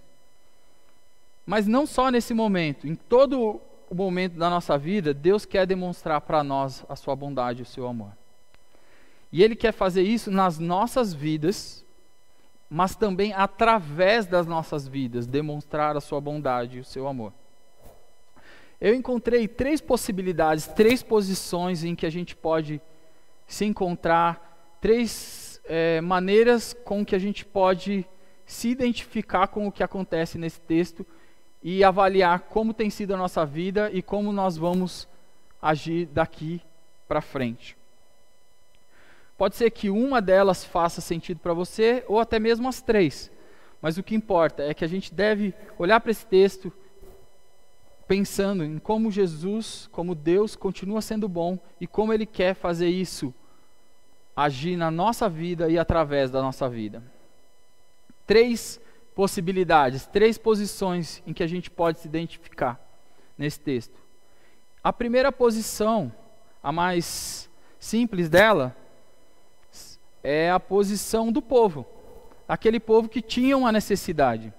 mas 1.45 1.67
não 1.67 1.85
só 1.85 2.09
nesse 2.09 2.33
momento, 2.33 2.87
em 2.87 2.95
todo 2.95 3.61
o 3.89 3.95
momento 3.95 4.33
da 4.33 4.49
nossa 4.49 4.77
vida, 4.77 5.13
Deus 5.13 5.45
quer 5.45 5.65
demonstrar 5.65 6.21
para 6.21 6.43
nós 6.43 6.83
a 6.89 6.95
sua 6.95 7.15
bondade 7.15 7.59
e 7.59 7.63
o 7.63 7.65
seu 7.65 7.87
amor. 7.87 8.18
E 9.31 9.43
Ele 9.43 9.55
quer 9.55 9.71
fazer 9.71 10.03
isso 10.03 10.31
nas 10.31 10.59
nossas 10.59 11.13
vidas, 11.13 11.85
mas 12.69 12.95
também 12.95 13.33
através 13.33 14.25
das 14.25 14.47
nossas 14.47 14.87
vidas, 14.87 15.27
demonstrar 15.27 15.95
a 15.95 16.01
sua 16.01 16.19
bondade 16.19 16.77
e 16.77 16.81
o 16.81 16.85
seu 16.85 17.07
amor 17.07 17.33
eu 18.79 18.95
encontrei 18.95 19.47
três 19.47 19.81
possibilidades, 19.81 20.67
três 20.67 21.03
posições 21.03 21.83
em 21.83 21.95
que 21.95 22.05
a 22.05 22.09
gente 22.09 22.35
pode 22.35 22.81
se 23.45 23.65
encontrar, 23.65 24.77
três 24.79 25.59
é, 25.65 25.99
maneiras 25.99 26.73
com 26.85 27.05
que 27.05 27.15
a 27.15 27.19
gente 27.19 27.43
pode 27.43 28.05
se 28.45 28.69
identificar 28.69 29.47
com 29.47 29.67
o 29.67 29.71
que 29.71 29.83
acontece 29.83 30.37
nesse 30.37 30.61
texto 30.61 31.05
e 31.61 31.83
avaliar 31.83 32.41
como 32.41 32.73
tem 32.73 32.89
sido 32.89 33.13
a 33.13 33.17
nossa 33.17 33.45
vida 33.45 33.91
e 33.91 34.01
como 34.01 34.31
nós 34.31 34.55
vamos 34.55 35.07
agir 35.61 36.05
daqui 36.05 36.61
para 37.05 37.19
frente. 37.19 37.78
Pode 39.39 39.55
ser 39.55 39.71
que 39.71 39.89
uma 39.89 40.21
delas 40.21 40.65
faça 40.65 40.99
sentido 40.99 41.39
para 41.39 41.53
você, 41.53 42.03
ou 42.09 42.19
até 42.19 42.37
mesmo 42.37 42.67
as 42.67 42.81
três. 42.81 43.31
Mas 43.81 43.97
o 43.97 44.03
que 44.03 44.13
importa 44.13 44.63
é 44.63 44.73
que 44.73 44.83
a 44.83 44.87
gente 44.87 45.13
deve 45.13 45.53
olhar 45.77 46.01
para 46.01 46.11
esse 46.11 46.25
texto 46.25 46.69
pensando 48.05 48.65
em 48.65 48.77
como 48.77 49.09
Jesus, 49.09 49.87
como 49.93 50.13
Deus, 50.13 50.57
continua 50.57 51.01
sendo 51.01 51.29
bom 51.29 51.57
e 51.79 51.87
como 51.87 52.11
Ele 52.11 52.25
quer 52.25 52.53
fazer 52.53 52.89
isso 52.89 53.33
agir 54.35 54.75
na 54.75 54.91
nossa 54.91 55.29
vida 55.29 55.69
e 55.69 55.79
através 55.79 56.29
da 56.29 56.41
nossa 56.41 56.67
vida. 56.67 57.01
Três 58.27 58.77
possibilidades, 59.15 60.05
três 60.05 60.37
posições 60.37 61.23
em 61.25 61.31
que 61.31 61.43
a 61.43 61.47
gente 61.47 61.71
pode 61.71 61.99
se 61.99 62.09
identificar 62.09 62.77
nesse 63.37 63.61
texto. 63.61 63.97
A 64.83 64.91
primeira 64.91 65.31
posição, 65.31 66.11
a 66.61 66.73
mais 66.73 67.49
simples 67.79 68.27
dela, 68.27 68.75
é 70.23 70.51
a 70.51 70.59
posição 70.59 71.31
do 71.31 71.41
povo, 71.41 71.85
aquele 72.47 72.79
povo 72.79 73.09
que 73.09 73.21
tinha 73.21 73.57
uma 73.57 73.71
necessidade. 73.71 74.53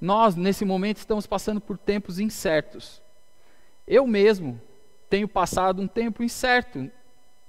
Nós, 0.00 0.36
nesse 0.36 0.64
momento, 0.64 0.98
estamos 0.98 1.26
passando 1.26 1.60
por 1.60 1.78
tempos 1.78 2.18
incertos. 2.18 3.02
Eu 3.86 4.06
mesmo 4.06 4.60
tenho 5.08 5.28
passado 5.28 5.80
um 5.80 5.86
tempo 5.86 6.22
incerto. 6.22 6.90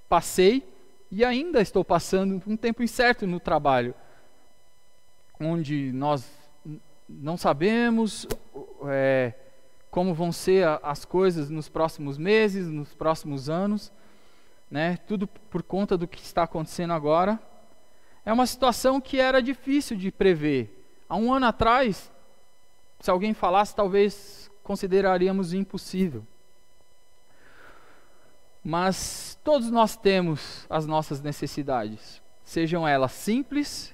Passei 0.08 0.64
e 1.12 1.24
ainda 1.24 1.62
estou 1.62 1.84
passando 1.84 2.42
um 2.48 2.56
tempo 2.56 2.84
incerto 2.84 3.26
no 3.28 3.40
trabalho, 3.40 3.94
onde 5.40 5.92
nós 5.94 6.30
não 7.08 7.38
sabemos 7.38 8.28
é, 8.88 9.34
como 9.92 10.14
vão 10.14 10.32
ser 10.32 10.68
as 10.84 11.06
coisas 11.06 11.50
nos 11.50 11.70
próximos 11.70 12.18
meses, 12.18 12.68
nos 12.68 12.94
próximos 12.94 13.50
anos, 13.50 13.92
né? 14.70 14.98
Tudo 15.08 15.28
por 15.28 15.64
conta 15.64 15.98
do 15.98 16.08
que 16.08 16.22
está 16.22 16.44
acontecendo 16.44 16.94
agora. 16.94 17.40
É 18.26 18.34
uma 18.34 18.46
situação 18.46 19.00
que 19.00 19.20
era 19.20 19.42
difícil 19.42 19.96
de 19.96 20.12
prever. 20.12 20.86
Há 21.08 21.16
um 21.16 21.32
ano 21.32 21.46
atrás, 21.46 22.12
se 23.00 23.10
alguém 23.12 23.34
falasse, 23.34 23.76
talvez 23.76 24.50
consideraríamos 24.64 25.54
impossível. 25.54 26.26
Mas 28.64 29.38
todos 29.44 29.70
nós 29.70 29.96
temos 29.96 30.66
as 30.68 30.88
nossas 30.88 31.22
necessidades, 31.22 32.20
sejam 32.44 32.88
elas 32.88 33.12
simples 33.12 33.94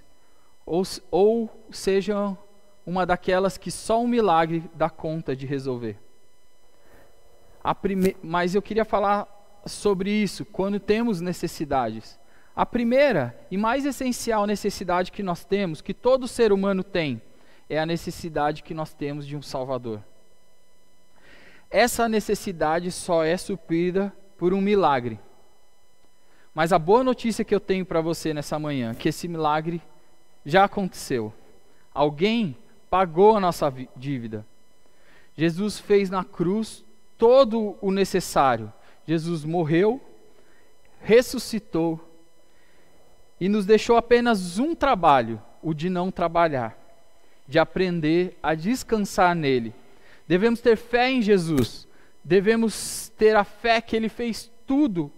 ou, 0.66 0.84
ou 1.12 1.66
sejam 1.70 2.38
uma 2.86 3.06
daquelas 3.06 3.58
que 3.58 3.70
só 3.70 4.02
um 4.02 4.08
milagre 4.08 4.64
dá 4.74 4.90
conta 4.90 5.36
de 5.36 5.46
resolver. 5.46 6.00
Prime... 7.82 8.16
Mas 8.24 8.56
eu 8.56 8.62
queria 8.62 8.86
falar 8.86 9.28
sobre 9.66 10.10
isso 10.10 10.46
quando 10.46 10.80
temos 10.80 11.22
necessidades. 11.22 12.20
A 12.56 12.66
primeira 12.66 13.38
e 13.50 13.58
mais 13.58 13.86
essencial 13.86 14.46
necessidade 14.46 15.12
que 15.12 15.24
nós 15.24 15.46
temos, 15.46 15.82
que 15.82 15.94
todo 15.94 16.28
ser 16.28 16.52
humano 16.52 16.84
tem, 16.84 17.22
é 17.70 17.80
a 17.80 17.86
necessidade 17.86 18.64
que 18.64 18.74
nós 18.74 18.94
temos 18.94 19.26
de 19.26 19.38
um 19.38 19.42
Salvador. 19.42 20.02
Essa 21.70 22.10
necessidade 22.10 22.92
só 22.92 23.24
é 23.24 23.38
suprida 23.38 24.14
por 24.38 24.54
um 24.54 24.60
milagre. 24.60 25.18
Mas 26.54 26.74
a 26.74 26.80
boa 26.80 27.04
notícia 27.04 27.46
que 27.46 27.56
eu 27.56 27.62
tenho 27.62 27.86
para 27.86 28.02
você 28.02 28.34
nessa 28.34 28.60
manhã, 28.60 28.94
que 28.94 29.08
esse 29.08 29.28
milagre 29.28 29.82
já 30.46 30.66
aconteceu. 30.66 31.34
Alguém 31.94 32.58
pagou 32.90 33.38
a 33.38 33.40
nossa 33.40 33.74
dívida. 33.96 34.46
Jesus 35.38 35.80
fez 35.80 36.10
na 36.10 36.26
cruz 36.26 36.84
todo 37.18 37.78
o 37.82 37.90
necessário. 37.90 38.72
Jesus 39.08 39.44
morreu, 39.44 40.02
ressuscitou 41.02 42.00
e 43.40 43.50
nos 43.50 43.66
deixou 43.66 43.98
apenas 43.98 44.60
um 44.60 44.76
trabalho, 44.76 45.42
o 45.62 45.74
de 45.74 45.90
não 45.90 46.12
trabalhar 46.12 46.82
de 47.52 47.60
aprender 47.60 48.40
a 48.42 48.56
descansar 48.56 49.36
nele. 49.36 49.76
Devemos 50.26 50.62
ter 50.62 50.78
fé 50.78 51.12
em 51.12 51.22
Jesus, 51.22 51.86
devemos 52.24 53.10
ter 53.18 53.36
a 53.36 53.44
fé 53.44 53.82
que 53.82 53.94
ele 53.94 54.08
fez 54.08 54.50
tudo 54.66 55.12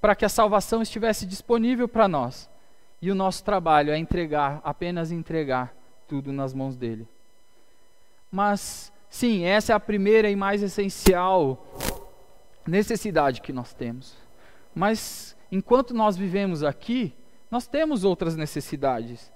para 0.00 0.14
que 0.14 0.24
a 0.24 0.28
salvação 0.28 0.80
estivesse 0.80 1.26
disponível 1.26 1.88
para 1.88 2.06
nós. 2.06 2.48
E 3.02 3.10
o 3.10 3.14
nosso 3.14 3.42
trabalho 3.42 3.90
é 3.90 3.98
entregar, 3.98 4.60
apenas 4.62 5.10
entregar 5.10 5.74
tudo 6.06 6.32
nas 6.32 6.54
mãos 6.54 6.76
dele. 6.76 7.08
Mas, 8.30 8.92
sim, 9.10 9.42
essa 9.44 9.72
é 9.72 9.74
a 9.74 9.80
primeira 9.80 10.30
e 10.30 10.36
mais 10.36 10.62
essencial 10.62 11.66
necessidade 12.66 13.40
que 13.40 13.52
nós 13.52 13.72
temos. 13.74 14.16
Mas, 14.74 15.36
enquanto 15.50 15.94
nós 15.94 16.16
vivemos 16.16 16.62
aqui, 16.62 17.14
nós 17.50 17.66
temos 17.66 18.04
outras 18.04 18.36
necessidades, 18.36 19.32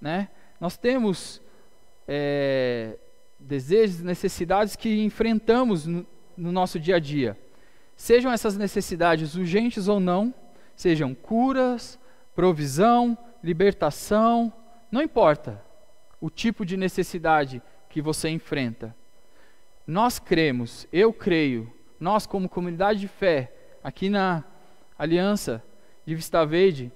né? 0.00 0.28
Nós 0.60 0.76
temos 0.76 1.40
é, 2.06 2.98
desejos, 3.38 4.00
necessidades 4.00 4.76
que 4.76 5.02
enfrentamos 5.02 5.86
no, 5.86 6.06
no 6.36 6.52
nosso 6.52 6.78
dia 6.80 6.96
a 6.96 6.98
dia. 6.98 7.38
Sejam 7.96 8.32
essas 8.32 8.56
necessidades 8.56 9.34
urgentes 9.34 9.86
ou 9.86 10.00
não, 10.00 10.34
sejam 10.74 11.14
curas, 11.14 11.98
provisão, 12.34 13.16
libertação, 13.42 14.52
não 14.90 15.02
importa 15.02 15.62
o 16.20 16.28
tipo 16.28 16.66
de 16.66 16.76
necessidade 16.76 17.62
que 17.88 18.02
você 18.02 18.28
enfrenta. 18.28 18.94
Nós 19.86 20.18
cremos, 20.18 20.86
eu 20.92 21.12
creio, 21.12 21.72
nós 22.00 22.26
como 22.26 22.48
comunidade 22.48 22.98
de 22.98 23.08
fé, 23.08 23.52
aqui 23.84 24.08
na 24.08 24.42
Aliança 24.98 25.62
de 26.06 26.14
Vista 26.14 26.44
Verde, 26.46 26.90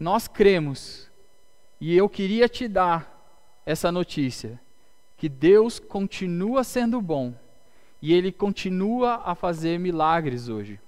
nós 0.00 0.26
cremos 0.26 1.10
e 1.78 1.94
eu 1.94 2.08
queria 2.08 2.48
te 2.48 2.66
dar 2.66 3.12
essa 3.66 3.92
notícia 3.92 4.58
que 5.16 5.28
Deus 5.28 5.78
continua 5.78 6.64
sendo 6.64 7.00
bom 7.00 7.34
e 8.00 8.12
Ele 8.12 8.32
continua 8.32 9.22
a 9.24 9.34
fazer 9.34 9.78
milagres 9.78 10.48
hoje. 10.48 10.80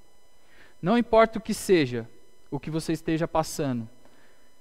Não 0.81 0.97
importa 0.97 1.39
o 1.39 1.43
que 1.43 1.55
seja, 1.55 2.09
o 2.51 2.59
que 2.59 2.71
você 2.71 2.93
esteja 2.93 3.29
passando, 3.29 3.89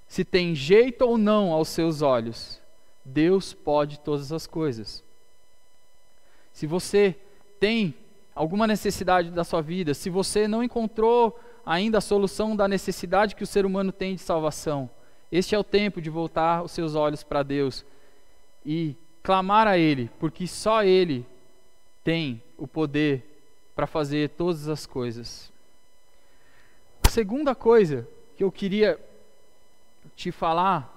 se 0.07 0.23
tem 0.23 0.53
jeito 0.53 1.01
ou 1.03 1.17
não 1.17 1.51
aos 1.51 1.69
seus 1.69 2.01
olhos, 2.01 2.61
Deus 3.03 3.53
pode 3.53 3.99
todas 3.99 4.31
as 4.31 4.45
coisas. 4.45 5.03
Se 6.53 6.65
você 6.65 7.15
tem 7.59 7.93
alguma 8.35 8.67
necessidade 8.67 9.31
da 9.31 9.45
sua 9.45 9.61
vida, 9.61 9.93
se 9.93 10.09
você 10.09 10.47
não 10.47 10.61
encontrou 10.61 11.39
ainda 11.65 11.97
a 11.99 12.01
solução 12.01 12.55
da 12.55 12.67
necessidade 12.67 13.35
que 13.35 13.43
o 13.43 13.47
ser 13.47 13.65
humano 13.65 13.91
tem 13.91 14.13
de 14.13 14.21
salvação. 14.21 14.89
Este 15.31 15.55
é 15.55 15.59
o 15.59 15.63
tempo 15.63 16.01
de 16.01 16.09
voltar 16.09 16.61
os 16.61 16.71
seus 16.71 16.93
olhos 16.93 17.23
para 17.23 17.41
Deus 17.41 17.85
e 18.65 18.95
clamar 19.23 19.67
a 19.67 19.77
Ele, 19.77 20.11
porque 20.19 20.45
só 20.45 20.83
Ele 20.83 21.25
tem 22.03 22.43
o 22.57 22.67
poder 22.67 23.23
para 23.75 23.87
fazer 23.87 24.29
todas 24.29 24.67
as 24.67 24.85
coisas. 24.85 25.51
A 27.03 27.09
segunda 27.09 27.55
coisa 27.55 28.07
que 28.37 28.43
eu 28.43 28.51
queria 28.51 28.99
te 30.15 30.31
falar, 30.31 30.91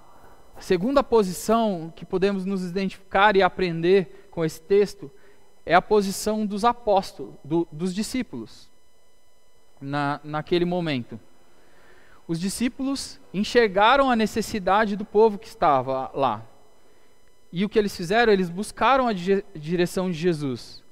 a 0.55 0.61
segunda 0.61 1.03
posição 1.03 1.91
que 1.95 2.05
podemos 2.05 2.45
nos 2.45 2.63
identificar 2.63 3.35
e 3.35 3.41
aprender 3.41 4.27
com 4.29 4.45
esse 4.45 4.61
texto, 4.61 5.09
é 5.69 5.75
a 5.75 5.81
posição 5.83 6.47
dos 6.47 6.65
apóstolos, 6.65 7.35
do, 7.45 7.67
dos 7.71 7.93
discípulos, 7.93 8.67
na, 9.79 10.19
naquele 10.23 10.65
momento. 10.65 11.19
Os 12.27 12.39
discípulos 12.39 13.19
enxergaram 13.31 14.09
a 14.09 14.15
necessidade 14.15 14.95
do 14.95 15.05
povo 15.05 15.37
que 15.37 15.47
estava 15.47 16.09
lá. 16.15 16.43
E 17.53 17.63
o 17.63 17.69
que 17.69 17.77
eles 17.77 17.95
fizeram? 17.95 18.33
Eles 18.33 18.49
buscaram 18.49 19.07
a 19.07 19.13
direção 19.13 20.09
de 20.09 20.17
Jesus. 20.17 20.83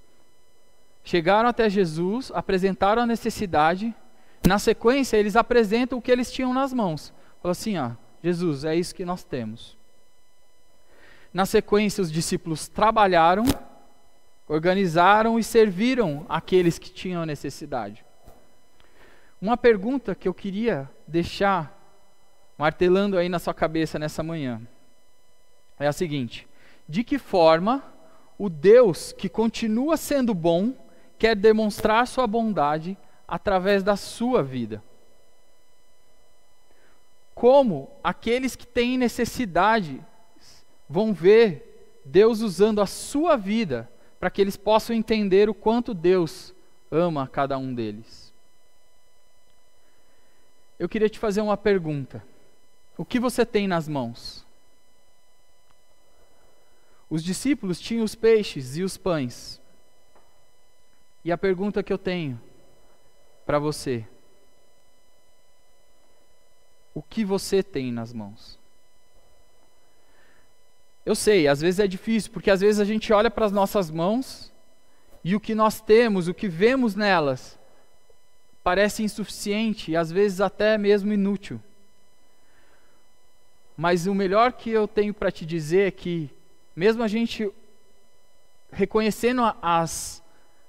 Chegaram 1.04 1.50
até 1.50 1.68
Jesus, 1.68 2.32
apresentaram 2.32 3.02
a 3.02 3.08
necessidade. 3.08 3.96
Na 4.46 4.60
sequência, 4.60 5.18
eles 5.18 5.36
apresentam 5.36 5.98
o 5.98 6.02
que 6.04 6.12
eles 6.12 6.32
tinham 6.32 6.54
nas 6.54 6.72
mãos. 6.72 7.12
Falaram 7.42 7.52
assim: 7.52 7.80
ó, 7.80 7.94
Jesus, 8.24 8.64
é 8.64 8.76
isso 8.76 8.94
que 8.94 9.04
nós 9.04 9.24
temos. 9.24 9.76
Na 11.34 11.48
sequência, 11.48 12.00
os 12.00 12.12
discípulos 12.12 12.68
trabalharam, 12.68 13.44
organizaram 14.48 15.38
e 15.38 15.44
serviram 15.44 16.26
aqueles 16.30 16.80
que 16.80 16.90
tinham 16.90 17.26
necessidade. 17.26 18.06
Uma 19.42 19.58
pergunta 19.58 20.16
que 20.16 20.28
eu 20.28 20.34
queria 20.34 20.90
deixar 21.08 21.76
martelando 22.58 23.18
aí 23.18 23.30
na 23.30 23.40
sua 23.40 23.54
cabeça 23.54 24.00
nessa 24.00 24.24
manhã 24.24 24.62
é 25.80 25.88
a 25.88 25.94
seguinte: 25.94 26.48
de 26.88 27.04
que 27.04 27.20
forma 27.20 27.84
o 28.38 28.50
Deus 28.50 29.12
que 29.12 29.30
continua 29.30 29.98
sendo 29.98 30.34
bom 30.34 30.74
quer 31.20 31.36
demonstrar 31.36 32.08
sua 32.08 32.26
bondade 32.26 32.98
através 33.28 33.84
da 33.84 33.96
sua 33.96 34.42
vida? 34.42 34.82
Como 37.36 37.92
aqueles 38.04 38.56
que 38.56 38.66
têm 38.66 38.98
necessidade 38.98 40.02
vão 40.90 41.14
ver 41.14 42.02
Deus 42.04 42.42
usando 42.42 42.82
a 42.82 42.88
sua 42.88 43.36
vida 43.36 43.88
para 44.20 44.30
que 44.30 44.42
eles 44.42 44.58
possam 44.58 44.96
entender 44.96 45.50
o 45.50 45.54
quanto 45.54 45.94
Deus 45.94 46.54
ama 46.92 47.28
cada 47.28 47.58
um 47.58 47.74
deles? 47.74 48.34
Eu 50.80 50.88
queria 50.88 51.10
te 51.10 51.20
fazer 51.20 51.42
uma 51.42 51.58
pergunta. 51.58 52.24
O 52.98 53.06
que 53.06 53.20
você 53.20 53.46
tem 53.46 53.68
nas 53.68 53.88
mãos? 53.88 54.46
Os 57.10 57.24
discípulos 57.24 57.80
tinham 57.80 58.04
os 58.04 58.16
peixes 58.16 58.78
e 58.78 58.84
os 58.84 58.98
pães. 58.98 59.62
E 61.24 61.32
a 61.32 61.38
pergunta 61.38 61.84
que 61.84 61.92
eu 61.92 61.98
tenho 61.98 62.40
para 63.46 63.60
você: 63.60 64.06
o 66.94 67.02
que 67.02 67.24
você 67.24 67.64
tem 67.64 67.92
nas 67.92 68.12
mãos? 68.12 68.60
Eu 71.08 71.16
sei, 71.16 71.48
às 71.48 71.62
vezes 71.62 71.80
é 71.80 71.88
difícil, 71.88 72.30
porque 72.34 72.52
às 72.52 72.60
vezes 72.60 72.82
a 72.82 72.84
gente 72.84 73.14
olha 73.14 73.32
para 73.32 73.46
as 73.46 73.52
nossas 73.54 73.90
mãos 73.90 74.52
e 75.24 75.38
o 75.38 75.40
que 75.40 75.56
nós 75.56 75.80
temos, 75.80 76.28
o 76.28 76.34
que 76.34 76.50
vemos 76.50 76.96
nelas, 76.96 77.58
parece 78.62 79.04
insuficiente 79.04 79.92
e 79.92 79.96
às 79.96 80.12
vezes 80.12 80.42
até 80.42 80.78
mesmo 80.78 81.14
inútil. 81.14 81.62
Mas 83.78 84.06
o 84.06 84.14
melhor 84.14 84.52
que 84.52 84.70
eu 84.70 84.86
tenho 84.86 85.14
para 85.14 85.32
te 85.32 85.46
dizer 85.46 85.88
é 85.88 85.92
que 85.92 86.30
mesmo 86.76 87.02
a 87.02 87.08
gente 87.08 87.50
reconhecendo 88.70 89.44
as 89.62 90.22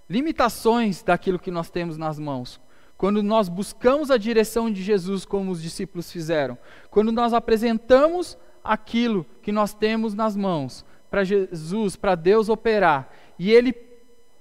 limitações 0.08 1.02
daquilo 1.02 1.40
que 1.40 1.50
nós 1.50 1.68
temos 1.68 1.96
nas 1.96 2.16
mãos, 2.16 2.60
quando 2.96 3.24
nós 3.24 3.48
buscamos 3.48 4.08
a 4.08 4.16
direção 4.16 4.70
de 4.70 4.84
Jesus, 4.84 5.24
como 5.24 5.50
os 5.50 5.60
discípulos 5.60 6.12
fizeram, 6.12 6.56
quando 6.92 7.10
nós 7.10 7.32
apresentamos 7.32 8.38
aquilo 8.62 9.24
que 9.42 9.52
nós 9.52 9.74
temos 9.74 10.14
nas 10.14 10.36
mãos 10.36 10.84
para 11.10 11.24
Jesus, 11.24 11.96
para 11.96 12.14
Deus 12.14 12.48
operar, 12.48 13.10
e 13.38 13.50
Ele 13.50 13.72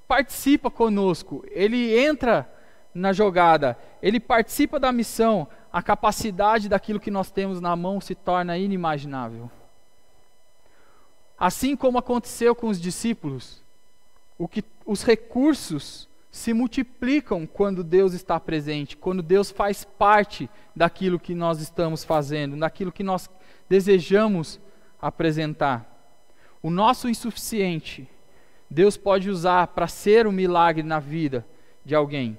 participa 0.07 0.69
conosco, 0.69 1.43
Ele 1.49 1.97
entra 1.97 2.49
na 2.93 3.13
jogada, 3.13 3.77
Ele 4.01 4.19
participa 4.19 4.79
da 4.79 4.91
missão, 4.91 5.47
a 5.71 5.81
capacidade 5.81 6.67
daquilo 6.67 6.99
que 6.99 7.11
nós 7.11 7.29
temos 7.29 7.61
na 7.61 7.75
mão 7.75 8.01
se 8.01 8.15
torna 8.15 8.57
inimaginável. 8.57 9.49
Assim 11.37 11.75
como 11.75 11.99
aconteceu 11.99 12.55
com 12.55 12.67
os 12.67 12.81
discípulos, 12.81 13.63
o 14.37 14.47
que, 14.47 14.63
os 14.85 15.03
recursos 15.03 16.07
se 16.31 16.53
multiplicam 16.53 17.45
quando 17.45 17.83
Deus 17.83 18.13
está 18.13 18.39
presente, 18.39 18.97
quando 18.97 19.21
Deus 19.21 19.51
faz 19.51 19.83
parte 19.83 20.49
daquilo 20.75 21.19
que 21.19 21.33
nós 21.33 21.59
estamos 21.59 22.03
fazendo, 22.03 22.57
daquilo 22.57 22.91
que 22.91 23.03
nós 23.03 23.29
desejamos 23.69 24.59
apresentar. 25.01 25.85
O 26.61 26.69
nosso 26.69 27.07
insuficiente, 27.07 28.09
Deus 28.69 28.97
pode 28.97 29.29
usar 29.29 29.67
para 29.67 29.87
ser 29.87 30.27
um 30.27 30.31
milagre 30.31 30.83
na 30.83 30.99
vida 30.99 31.45
de 31.85 31.95
alguém 31.95 32.37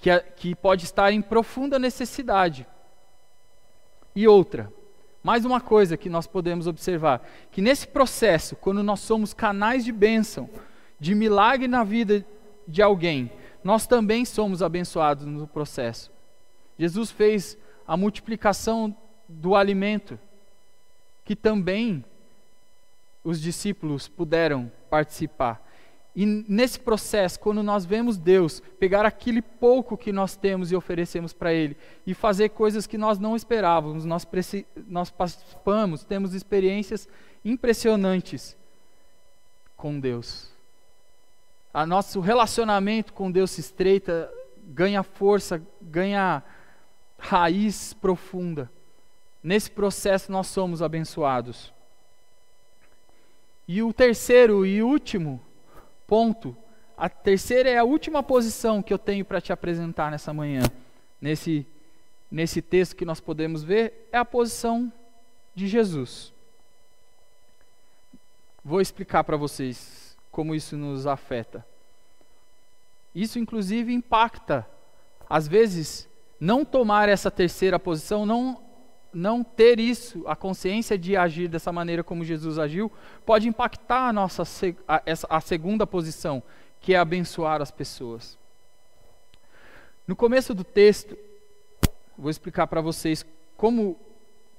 que, 0.00 0.18
que 0.36 0.54
pode 0.54 0.84
estar 0.84 1.12
em 1.12 1.20
profunda 1.20 1.78
necessidade. 1.78 2.66
E 4.14 4.26
outra, 4.26 4.72
mais 5.22 5.44
uma 5.44 5.60
coisa 5.60 5.96
que 5.96 6.08
nós 6.08 6.26
podemos 6.26 6.66
observar: 6.66 7.22
que 7.50 7.60
nesse 7.60 7.86
processo, 7.86 8.56
quando 8.56 8.82
nós 8.82 9.00
somos 9.00 9.34
canais 9.34 9.84
de 9.84 9.92
bênção, 9.92 10.48
de 10.98 11.14
milagre 11.14 11.68
na 11.68 11.84
vida 11.84 12.24
de 12.66 12.82
alguém, 12.82 13.30
nós 13.62 13.86
também 13.86 14.24
somos 14.24 14.62
abençoados 14.62 15.26
no 15.26 15.46
processo. 15.46 16.10
Jesus 16.78 17.10
fez 17.10 17.58
a 17.86 17.96
multiplicação 17.96 18.96
do 19.28 19.54
alimento, 19.54 20.18
que 21.30 21.36
também 21.36 22.04
os 23.22 23.40
discípulos 23.40 24.08
puderam 24.08 24.68
participar. 24.90 25.64
E 26.12 26.26
nesse 26.26 26.80
processo, 26.80 27.38
quando 27.38 27.62
nós 27.62 27.84
vemos 27.84 28.16
Deus 28.16 28.60
pegar 28.80 29.06
aquele 29.06 29.40
pouco 29.40 29.96
que 29.96 30.10
nós 30.10 30.34
temos 30.34 30.72
e 30.72 30.74
oferecemos 30.74 31.32
para 31.32 31.54
Ele 31.54 31.76
e 32.04 32.14
fazer 32.14 32.48
coisas 32.48 32.84
que 32.84 32.98
nós 32.98 33.20
não 33.20 33.36
esperávamos, 33.36 34.04
nós, 34.04 34.26
nós 34.88 35.08
participamos, 35.08 36.02
temos 36.02 36.34
experiências 36.34 37.08
impressionantes 37.44 38.56
com 39.76 40.00
Deus. 40.00 40.48
A 41.72 41.86
nosso 41.86 42.18
relacionamento 42.18 43.12
com 43.12 43.30
Deus 43.30 43.52
se 43.52 43.60
estreita, 43.60 44.28
ganha 44.64 45.04
força, 45.04 45.62
ganha 45.80 46.42
raiz 47.16 47.92
profunda. 47.92 48.68
Nesse 49.42 49.70
processo 49.70 50.30
nós 50.30 50.46
somos 50.48 50.82
abençoados. 50.82 51.72
E 53.66 53.82
o 53.82 53.92
terceiro 53.92 54.66
e 54.66 54.82
último 54.82 55.40
ponto. 56.06 56.56
A 56.96 57.08
terceira 57.08 57.70
é 57.70 57.78
a 57.78 57.84
última 57.84 58.22
posição 58.22 58.82
que 58.82 58.92
eu 58.92 58.98
tenho 58.98 59.24
para 59.24 59.40
te 59.40 59.52
apresentar 59.52 60.10
nessa 60.10 60.34
manhã, 60.34 60.62
nesse, 61.20 61.66
nesse 62.30 62.60
texto 62.60 62.96
que 62.96 63.04
nós 63.04 63.20
podemos 63.20 63.62
ver, 63.62 64.08
é 64.12 64.18
a 64.18 64.24
posição 64.24 64.92
de 65.54 65.66
Jesus. 65.66 66.32
Vou 68.62 68.80
explicar 68.80 69.24
para 69.24 69.36
vocês 69.36 70.16
como 70.30 70.54
isso 70.54 70.76
nos 70.76 71.06
afeta. 71.06 71.64
Isso, 73.14 73.38
inclusive, 73.38 73.92
impacta, 73.92 74.66
às 75.28 75.48
vezes, 75.48 76.08
não 76.38 76.64
tomar 76.64 77.08
essa 77.08 77.30
terceira 77.30 77.78
posição, 77.78 78.26
não 78.26 78.60
não 79.12 79.42
ter 79.42 79.80
isso, 79.80 80.22
a 80.26 80.36
consciência 80.36 80.96
de 80.96 81.16
agir 81.16 81.48
dessa 81.48 81.72
maneira 81.72 82.04
como 82.04 82.24
Jesus 82.24 82.58
agiu, 82.58 82.90
pode 83.26 83.48
impactar 83.48 84.08
a 84.08 84.12
nossa 84.12 84.44
a, 84.86 85.02
a 85.28 85.40
segunda 85.40 85.86
posição, 85.86 86.42
que 86.80 86.94
é 86.94 86.98
abençoar 86.98 87.60
as 87.60 87.70
pessoas. 87.70 88.38
No 90.06 90.16
começo 90.16 90.54
do 90.54 90.64
texto, 90.64 91.16
vou 92.16 92.30
explicar 92.30 92.66
para 92.66 92.80
vocês 92.80 93.24
como 93.56 93.96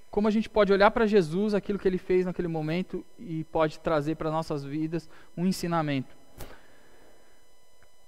como 0.09 0.27
a 0.27 0.31
gente 0.31 0.49
pode 0.49 0.73
olhar 0.73 0.91
para 0.91 1.07
Jesus, 1.07 1.53
aquilo 1.53 1.79
que 1.79 1.87
ele 1.87 1.97
fez 1.97 2.25
naquele 2.25 2.49
momento 2.49 3.03
e 3.17 3.45
pode 3.45 3.79
trazer 3.79 4.15
para 4.15 4.29
nossas 4.29 4.61
vidas 4.61 5.09
um 5.37 5.47
ensinamento. 5.47 6.13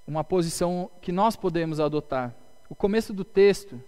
Uma 0.06 0.21
posição 0.21 0.91
que 1.01 1.13
nós 1.13 1.38
podemos 1.38 1.79
adotar. 1.79 2.36
O 2.69 2.75
começo 2.75 3.13
do 3.13 3.23
texto 3.23 3.82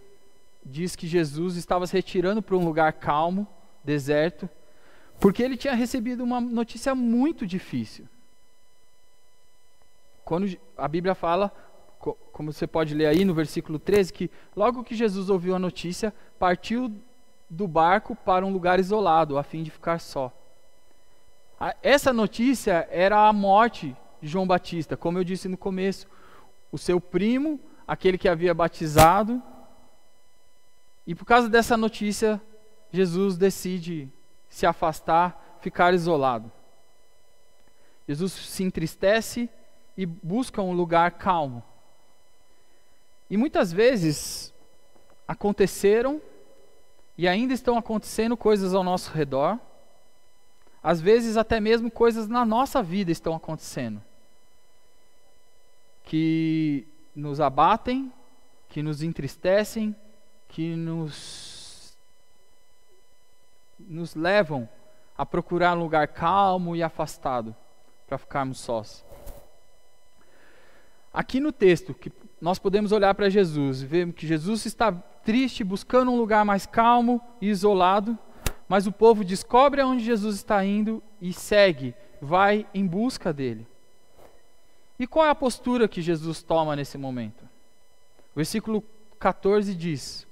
diz 0.65 0.95
que 0.95 1.08
Jesus 1.08 1.56
estava 1.56 1.86
se 1.86 1.93
retirando 1.93 2.41
para 2.41 2.56
um 2.56 2.65
lugar 2.65 2.91
calmo, 2.93 3.47
deserto, 3.84 4.49
porque 5.19 5.43
ele 5.43 5.56
tinha 5.56 5.75
recebido 5.75 6.23
uma 6.23 6.41
notícia 6.41 6.95
muito 6.95 7.45
difícil. 7.45 8.08
Quando 10.23 10.58
a 10.75 10.88
Bíblia 10.88 11.13
fala 11.13 11.54
como 12.32 12.51
você 12.51 12.67
pode 12.67 12.93
ler 12.93 13.08
aí 13.08 13.23
no 13.25 13.34
versículo 13.34 13.80
13, 13.80 14.12
que 14.12 14.32
logo 14.56 14.84
que 14.84 14.95
Jesus 14.95 15.30
ouviu 15.30 15.56
a 15.56 15.60
notícia, 15.60 16.13
partiu 16.38 16.93
do 17.49 17.67
barco 17.67 18.15
para 18.15 18.45
um 18.45 18.51
lugar 18.51 18.80
isolado, 18.80 19.38
a 19.38 19.43
fim 19.43 19.63
de 19.63 19.71
ficar 19.71 19.99
só. 19.99 20.32
Essa 21.82 22.12
notícia 22.12 22.88
era 22.91 23.28
a 23.28 23.34
morte 23.34 23.95
de 24.21 24.28
João 24.28 24.45
Batista, 24.45 24.97
como 24.97 25.17
eu 25.17 25.23
disse 25.23 25.47
no 25.47 25.58
começo. 25.58 26.08
O 26.71 26.78
seu 26.78 26.99
primo, 26.99 27.60
aquele 27.88 28.17
que 28.17 28.28
havia 28.28 28.54
batizado, 28.54 29.41
e 31.06 31.13
por 31.13 31.26
causa 31.26 31.48
dessa 31.50 31.78
notícia, 31.78 32.41
Jesus 32.91 33.38
decide 33.38 34.10
se 34.50 34.65
afastar, 34.65 35.58
ficar 35.62 35.94
isolado. 35.94 36.52
Jesus 38.08 38.32
se 38.32 38.63
entristece 38.63 39.50
e 39.98 40.06
busca 40.06 40.62
um 40.62 40.74
lugar 40.74 41.12
calmo. 41.12 41.63
E 43.30 43.38
muitas 43.38 43.72
vezes 43.72 44.54
aconteceram 45.28 46.22
e 47.18 47.28
ainda 47.28 47.54
estão 47.54 47.78
acontecendo 47.78 48.38
coisas 48.38 48.74
ao 48.74 48.84
nosso 48.84 49.12
redor. 49.12 49.60
Às 50.82 51.02
vezes 51.02 51.38
até 51.38 51.60
mesmo 51.60 51.89
coisas 51.89 52.28
na 52.28 52.46
nossa 52.46 52.82
vida 52.84 53.12
estão 53.12 53.36
acontecendo 53.36 54.02
que 56.06 56.88
nos 57.15 57.41
abatem, 57.41 58.13
que 58.70 58.84
nos 58.84 59.02
entristecem, 59.02 59.96
que 60.56 60.74
nos 60.74 61.94
nos 63.78 64.15
levam 64.15 64.70
a 65.18 65.26
procurar 65.26 65.76
um 65.76 65.82
lugar 65.82 66.08
calmo 66.08 66.78
e 66.78 66.82
afastado 66.82 67.54
para 68.08 68.18
ficarmos 68.18 68.62
sós. 68.62 69.04
Aqui 71.13 71.41
no 71.41 71.52
texto, 71.52 71.94
que 71.94 72.10
nós 72.39 72.58
podemos 72.58 72.94
olhar 72.94 73.13
para 73.15 73.30
Jesus 73.30 73.82
e 73.82 73.86
ver 73.86 74.13
que 74.13 74.26
Jesus 74.26 74.65
está 74.65 74.94
triste, 74.94 75.62
buscando 75.62 76.10
um 76.10 76.18
lugar 76.18 76.46
mais 76.46 76.65
calmo 76.65 77.22
e 77.41 77.50
isolado, 77.50 78.18
mas 78.65 78.88
o 78.88 78.94
povo 78.94 79.26
descobre 79.26 79.82
aonde 79.82 80.06
Jesus 80.06 80.38
está 80.38 80.63
indo 80.63 81.04
e 81.20 81.34
segue, 81.34 81.94
vai 82.22 82.65
em 82.74 82.88
busca 82.88 83.34
dele. 83.34 83.68
E 84.98 85.06
qual 85.06 85.26
é 85.26 85.30
a 85.32 85.36
postura 85.36 85.86
que 85.86 86.02
Jesus 86.02 86.41
toma 86.41 86.78
nesse 86.78 86.98
momento? 86.98 87.44
O 88.34 88.38
versículo 88.38 88.82
14 89.20 89.76
diz: 89.76 90.26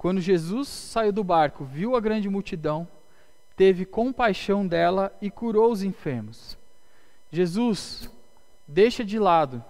Quando 0.00 0.18
Jesus 0.18 0.66
saiu 0.66 1.12
do 1.12 1.22
barco, 1.22 1.62
viu 1.62 1.94
a 1.94 2.00
grande 2.00 2.26
multidão, 2.26 2.88
teve 3.54 3.84
compaixão 3.84 4.66
dela 4.66 5.14
e 5.20 5.30
curou 5.30 5.70
os 5.70 5.82
enfermos. 5.82 6.56
Jesus 7.30 8.10
deixa 8.66 9.04
de 9.04 9.18
lado 9.18 9.62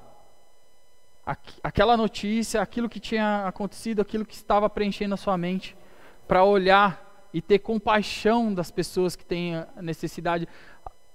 aquela 1.64 1.96
notícia, 1.96 2.62
aquilo 2.62 2.88
que 2.88 3.00
tinha 3.00 3.44
acontecido, 3.44 4.00
aquilo 4.00 4.24
que 4.24 4.34
estava 4.34 4.70
preenchendo 4.70 5.14
a 5.14 5.16
sua 5.16 5.36
mente, 5.36 5.76
para 6.28 6.44
olhar 6.44 7.28
e 7.34 7.42
ter 7.42 7.58
compaixão 7.58 8.54
das 8.54 8.70
pessoas 8.70 9.16
que 9.16 9.24
têm 9.24 9.54
necessidade, 9.82 10.46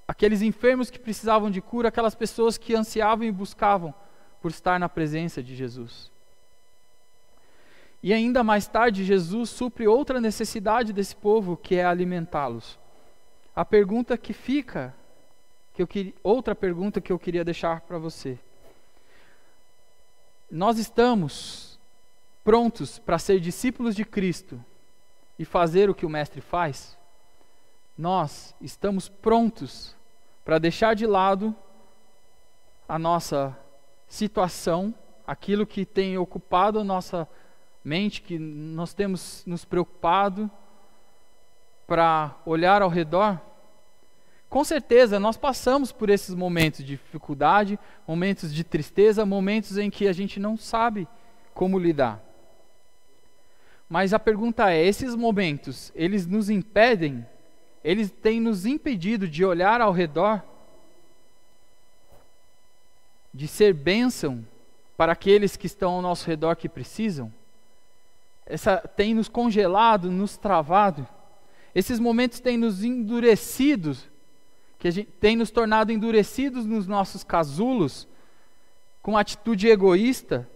aqueles 0.06 0.42
enfermos 0.42 0.90
que 0.90 1.00
precisavam 1.00 1.50
de 1.50 1.62
cura, 1.62 1.88
aquelas 1.88 2.16
pessoas 2.16 2.58
que 2.58 2.76
ansiavam 2.76 3.26
e 3.26 3.32
buscavam 3.32 3.94
por 4.42 4.52
estar 4.52 4.78
na 4.78 4.90
presença 4.90 5.42
de 5.42 5.56
Jesus. 5.56 6.14
E 8.06 8.14
ainda 8.14 8.42
mais 8.42 8.68
tarde, 8.68 9.04
Jesus 9.04 9.50
supre 9.50 9.86
outra 9.86 10.22
necessidade 10.22 10.94
desse 10.94 11.16
povo, 11.16 11.58
que 11.58 11.76
é 11.76 11.84
alimentá-los. 11.84 12.80
A 13.54 13.66
pergunta 13.66 14.18
que 14.18 14.32
fica, 14.32 14.94
que 15.74 15.82
eu 15.82 15.88
queria, 15.88 16.14
outra 16.24 16.56
pergunta 16.56 17.02
que 17.02 17.12
eu 17.12 17.20
queria 17.20 17.44
deixar 17.44 17.82
para 17.82 17.98
você 17.98 18.40
nós 20.50 20.78
estamos 20.78 21.80
prontos 22.44 23.00
para 23.00 23.18
ser 23.18 23.40
discípulos 23.40 23.96
de 23.96 24.06
Cristo 24.06 24.64
e 25.38 25.46
fazer 25.46 25.90
o 25.90 25.96
que 25.96 26.06
o 26.06 26.10
Mestre 26.10 26.40
faz? 26.40 26.98
Nós 27.98 28.56
estamos 28.62 29.10
prontos 29.10 29.96
para 30.44 30.60
deixar 30.60 30.96
de 30.96 31.06
lado 31.06 31.56
a 32.88 33.00
nossa 33.00 33.58
situação, 34.08 34.94
aquilo 35.26 35.66
que 35.66 35.86
tem 35.86 36.18
ocupado 36.18 36.80
a 36.80 36.84
nossa 36.84 37.28
mente, 37.86 38.22
que 38.22 38.40
nós 38.40 38.94
temos 38.94 39.44
nos 39.46 39.64
preocupado, 39.64 40.50
para 41.86 42.36
olhar 42.46 42.82
ao 42.82 42.90
redor? 42.90 43.40
Com 44.50 44.64
certeza, 44.64 45.20
nós 45.20 45.38
passamos 45.38 45.92
por 45.92 46.10
esses 46.10 46.34
momentos 46.34 46.80
de 46.80 46.98
dificuldade, 46.98 47.78
momentos 48.08 48.54
de 48.54 48.64
tristeza, 48.64 49.26
momentos 49.26 49.78
em 49.78 49.90
que 49.90 50.08
a 50.08 50.14
gente 50.14 50.40
não 50.40 50.58
sabe 50.58 51.08
como 51.54 51.78
lidar. 51.78 52.24
Mas 53.88 54.14
a 54.14 54.20
pergunta 54.20 54.72
é: 54.72 54.84
esses 54.84 55.14
momentos, 55.14 55.92
eles 55.94 56.26
nos 56.26 56.50
impedem? 56.50 57.26
Eles 57.84 58.10
têm 58.10 58.40
nos 58.40 58.66
impedido 58.66 59.28
de 59.28 59.46
olhar 59.46 59.80
ao 59.80 59.92
redor? 59.92 60.42
De 63.32 63.48
ser 63.48 63.74
bênção 63.74 64.46
para 64.98 65.12
aqueles 65.12 65.56
que 65.56 65.68
estão 65.68 65.94
ao 65.94 66.02
nosso 66.02 66.26
redor 66.26 66.56
que 66.56 66.68
precisam? 66.68 67.32
Essa 68.46 68.78
tem 68.78 69.14
nos 69.14 69.28
congelado, 69.28 70.12
nos 70.12 70.38
travado. 70.38 71.08
Esses 71.74 72.00
momentos 72.00 72.40
têm 72.40 72.58
nos 72.58 72.84
endurecido 72.84 73.98
que 74.78 74.92
gente 74.92 75.12
tem 75.20 75.36
nos 75.36 75.50
tornado 75.50 75.92
endurecidos 75.92 76.64
nos 76.64 76.86
nossos 76.86 77.24
casulos, 77.24 78.08
com 79.02 79.18
atitude 79.18 79.68
egoísta, 79.68 80.48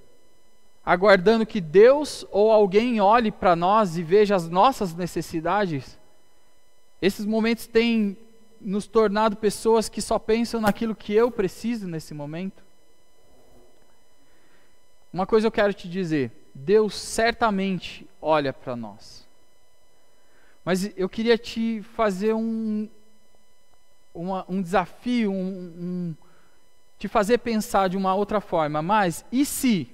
aguardando 0.85 1.47
que 1.47 1.59
Deus 1.59 2.25
ou 2.31 2.51
alguém 2.51 3.01
olhe 3.01 3.31
para 3.31 3.55
nós 3.55 3.97
e 3.97 4.03
veja 4.03 4.35
as 4.35 4.47
nossas 4.47 4.93
necessidades. 4.93 5.97
Esses 7.01 7.25
momentos 7.25 7.65
têm 7.65 8.15
nos 8.61 8.85
tornado 8.85 9.35
pessoas 9.35 9.89
que 9.89 9.99
só 10.01 10.19
pensam 10.19 10.61
naquilo 10.61 10.95
que 10.95 11.13
eu 11.13 11.31
preciso 11.31 11.87
nesse 11.87 12.13
momento. 12.13 12.63
Uma 15.11 15.25
coisa 15.25 15.47
eu 15.47 15.51
quero 15.51 15.73
te 15.73 15.89
dizer: 15.89 16.31
Deus 16.53 16.95
certamente 16.95 18.07
olha 18.21 18.51
para 18.51 18.75
nós. 18.75 19.27
Mas 20.63 20.91
eu 20.97 21.09
queria 21.09 21.37
te 21.37 21.81
fazer 21.95 22.33
um, 22.33 22.87
uma, 24.13 24.45
um 24.47 24.61
desafio, 24.61 25.31
um, 25.31 25.35
um, 25.35 26.15
te 26.97 27.07
fazer 27.07 27.39
pensar 27.39 27.89
de 27.89 27.97
uma 27.97 28.13
outra 28.13 28.39
forma. 28.39 28.81
Mas 28.81 29.25
e 29.31 29.45
se, 29.45 29.89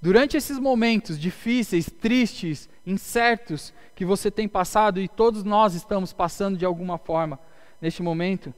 durante 0.00 0.36
esses 0.36 0.58
momentos 0.58 1.18
difíceis, 1.18 1.88
tristes, 1.88 2.68
incertos 2.86 3.72
que 3.94 4.04
você 4.04 4.30
tem 4.30 4.48
passado 4.48 5.00
e 5.00 5.06
todos 5.06 5.44
nós 5.44 5.74
estamos 5.74 6.12
passando 6.12 6.58
de 6.58 6.64
alguma 6.64 6.98
forma 6.98 7.38
neste 7.80 8.02
momento, 8.02 8.52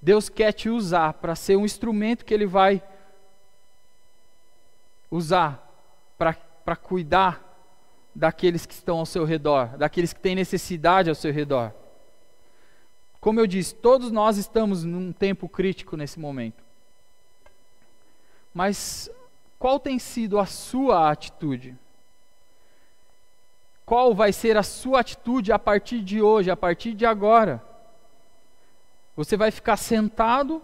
Deus 0.00 0.28
quer 0.28 0.52
te 0.52 0.68
usar 0.68 1.12
para 1.12 1.36
ser 1.36 1.56
um 1.56 1.64
instrumento 1.64 2.24
que 2.24 2.34
Ele 2.34 2.46
vai 2.46 2.82
usar 5.08 5.61
para 6.64 6.76
cuidar 6.76 7.52
daqueles 8.14 8.66
que 8.66 8.74
estão 8.74 8.98
ao 8.98 9.06
seu 9.06 9.24
redor, 9.24 9.76
daqueles 9.76 10.12
que 10.12 10.20
têm 10.20 10.34
necessidade 10.34 11.08
ao 11.08 11.14
seu 11.14 11.32
redor. 11.32 11.72
Como 13.20 13.40
eu 13.40 13.46
disse, 13.46 13.74
todos 13.74 14.10
nós 14.10 14.36
estamos 14.36 14.84
num 14.84 15.12
tempo 15.12 15.48
crítico 15.48 15.96
nesse 15.96 16.18
momento. 16.18 16.62
Mas 18.52 19.10
qual 19.58 19.78
tem 19.78 19.98
sido 19.98 20.38
a 20.38 20.46
sua 20.46 21.10
atitude? 21.10 21.76
Qual 23.86 24.14
vai 24.14 24.32
ser 24.32 24.56
a 24.56 24.62
sua 24.62 25.00
atitude 25.00 25.52
a 25.52 25.58
partir 25.58 26.00
de 26.00 26.20
hoje, 26.20 26.50
a 26.50 26.56
partir 26.56 26.94
de 26.94 27.06
agora? 27.06 27.62
Você 29.16 29.36
vai 29.36 29.50
ficar 29.50 29.76
sentado, 29.76 30.62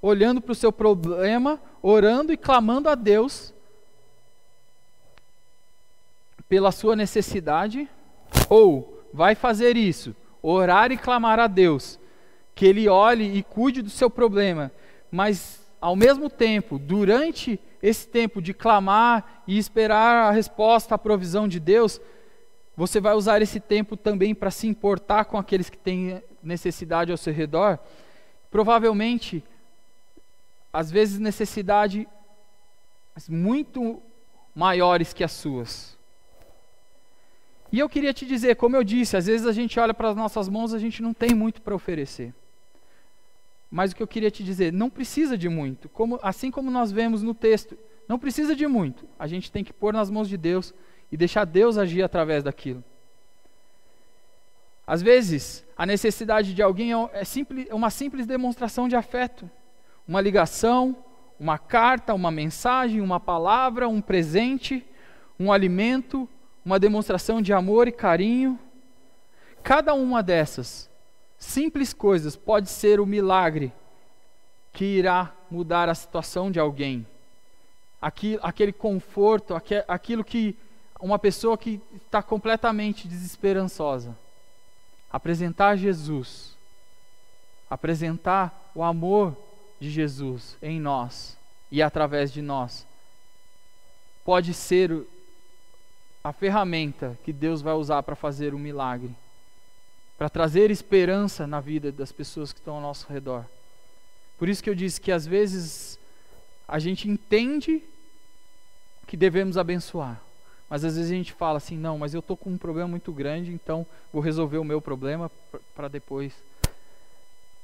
olhando 0.00 0.40
para 0.40 0.52
o 0.52 0.56
seu 0.56 0.72
problema, 0.72 1.60
orando 1.80 2.32
e 2.32 2.36
clamando 2.36 2.88
a 2.88 2.94
Deus 2.94 3.54
pela 6.52 6.70
sua 6.70 6.94
necessidade? 6.94 7.88
Ou 8.46 9.02
vai 9.10 9.34
fazer 9.34 9.74
isso 9.74 10.14
orar 10.42 10.92
e 10.92 10.98
clamar 10.98 11.40
a 11.40 11.46
Deus, 11.46 11.98
que 12.54 12.66
Ele 12.66 12.90
olhe 12.90 13.38
e 13.38 13.42
cuide 13.42 13.80
do 13.80 13.88
seu 13.88 14.10
problema, 14.10 14.70
mas 15.10 15.66
ao 15.80 15.96
mesmo 15.96 16.28
tempo, 16.28 16.78
durante 16.78 17.58
esse 17.82 18.06
tempo 18.06 18.42
de 18.42 18.52
clamar 18.52 19.42
e 19.46 19.56
esperar 19.56 20.28
a 20.28 20.30
resposta, 20.30 20.94
a 20.94 20.98
provisão 20.98 21.48
de 21.48 21.58
Deus, 21.58 21.98
você 22.76 23.00
vai 23.00 23.14
usar 23.14 23.40
esse 23.40 23.58
tempo 23.58 23.96
também 23.96 24.34
para 24.34 24.50
se 24.50 24.66
importar 24.66 25.24
com 25.24 25.38
aqueles 25.38 25.70
que 25.70 25.78
têm 25.78 26.22
necessidade 26.42 27.10
ao 27.10 27.16
seu 27.16 27.32
redor. 27.32 27.78
Provavelmente, 28.50 29.42
às 30.70 30.90
vezes, 30.90 31.18
necessidades 31.18 32.04
muito 33.26 34.02
maiores 34.54 35.14
que 35.14 35.24
as 35.24 35.32
suas. 35.32 35.91
E 37.72 37.78
eu 37.78 37.88
queria 37.88 38.12
te 38.12 38.26
dizer, 38.26 38.54
como 38.56 38.76
eu 38.76 38.84
disse, 38.84 39.16
às 39.16 39.26
vezes 39.26 39.46
a 39.46 39.52
gente 39.52 39.80
olha 39.80 39.94
para 39.94 40.10
as 40.10 40.16
nossas 40.16 40.46
mãos, 40.48 40.74
a 40.74 40.78
gente 40.78 41.02
não 41.02 41.14
tem 41.14 41.34
muito 41.34 41.62
para 41.62 41.74
oferecer. 41.74 42.34
Mas 43.70 43.90
o 43.92 43.96
que 43.96 44.02
eu 44.02 44.06
queria 44.06 44.30
te 44.30 44.44
dizer, 44.44 44.70
não 44.70 44.90
precisa 44.90 45.38
de 45.38 45.48
muito. 45.48 45.88
Como, 45.88 46.20
assim 46.22 46.50
como 46.50 46.70
nós 46.70 46.92
vemos 46.92 47.22
no 47.22 47.32
texto, 47.32 47.76
Não 48.08 48.18
precisa 48.18 48.54
de 48.54 48.66
muito. 48.66 49.06
A 49.18 49.26
gente 49.26 49.50
tem 49.50 49.64
que 49.64 49.72
pôr 49.72 49.94
nas 49.94 50.10
mãos 50.10 50.28
de 50.28 50.36
Deus 50.36 50.74
e 51.10 51.16
deixar 51.16 51.46
Deus 51.46 51.78
agir 51.78 52.02
através 52.02 52.42
daquilo. 52.42 52.84
Às 54.86 55.00
vezes, 55.00 55.64
a 55.76 55.86
necessidade 55.86 56.52
de 56.52 56.60
alguém 56.60 56.92
é, 56.92 57.10
é 57.12 57.24
simples, 57.24 57.66
é 57.70 57.74
uma 57.74 57.88
simples 57.88 58.26
demonstração 58.26 58.88
de 58.88 58.96
afeto, 58.96 59.48
uma 60.06 60.20
ligação, 60.20 60.96
uma 61.38 61.58
carta, 61.58 62.12
uma 62.12 62.30
mensagem, 62.30 63.00
uma 63.00 63.20
palavra, 63.20 63.88
um 63.88 64.00
presente, 64.00 64.84
um 65.38 65.52
alimento, 65.52 66.28
uma 66.64 66.78
demonstração 66.78 67.42
de 67.42 67.52
amor 67.52 67.88
e 67.88 67.92
carinho. 67.92 68.58
Cada 69.62 69.94
uma 69.94 70.22
dessas 70.22 70.88
simples 71.38 71.92
coisas 71.92 72.36
pode 72.36 72.68
ser 72.68 73.00
o 73.00 73.06
milagre 73.06 73.72
que 74.72 74.84
irá 74.84 75.34
mudar 75.50 75.88
a 75.88 75.94
situação 75.94 76.50
de 76.50 76.58
alguém. 76.58 77.06
aquele 78.00 78.72
conforto, 78.72 79.54
aquilo 79.86 80.24
que 80.24 80.56
uma 81.02 81.18
pessoa 81.18 81.58
que 81.58 81.80
está 82.06 82.22
completamente 82.22 83.08
desesperançosa. 83.08 84.16
Apresentar 85.10 85.76
Jesus, 85.76 86.56
apresentar 87.68 88.70
o 88.74 88.82
amor 88.82 89.36
de 89.80 89.90
Jesus 89.90 90.56
em 90.62 90.80
nós 90.80 91.36
e 91.70 91.82
através 91.82 92.32
de 92.32 92.40
nós, 92.40 92.86
pode 94.24 94.54
ser 94.54 95.04
a 96.24 96.32
ferramenta 96.32 97.18
que 97.24 97.32
Deus 97.32 97.60
vai 97.60 97.74
usar 97.74 98.02
para 98.02 98.14
fazer 98.14 98.54
um 98.54 98.58
milagre, 98.58 99.14
para 100.16 100.28
trazer 100.28 100.70
esperança 100.70 101.46
na 101.46 101.60
vida 101.60 101.90
das 101.90 102.12
pessoas 102.12 102.52
que 102.52 102.60
estão 102.60 102.76
ao 102.76 102.80
nosso 102.80 103.12
redor. 103.12 103.44
Por 104.38 104.48
isso 104.48 104.62
que 104.62 104.70
eu 104.70 104.74
disse 104.74 105.00
que 105.00 105.10
às 105.10 105.26
vezes 105.26 105.98
a 106.68 106.78
gente 106.78 107.08
entende 107.08 107.82
que 109.06 109.16
devemos 109.16 109.58
abençoar, 109.58 110.20
mas 110.70 110.84
às 110.84 110.96
vezes 110.96 111.10
a 111.10 111.14
gente 111.14 111.32
fala 111.32 111.58
assim: 111.58 111.76
não, 111.76 111.98
mas 111.98 112.14
eu 112.14 112.20
estou 112.20 112.36
com 112.36 112.50
um 112.50 112.58
problema 112.58 112.88
muito 112.88 113.12
grande, 113.12 113.52
então 113.52 113.84
vou 114.12 114.22
resolver 114.22 114.58
o 114.58 114.64
meu 114.64 114.80
problema 114.80 115.30
para 115.74 115.88
depois 115.88 116.32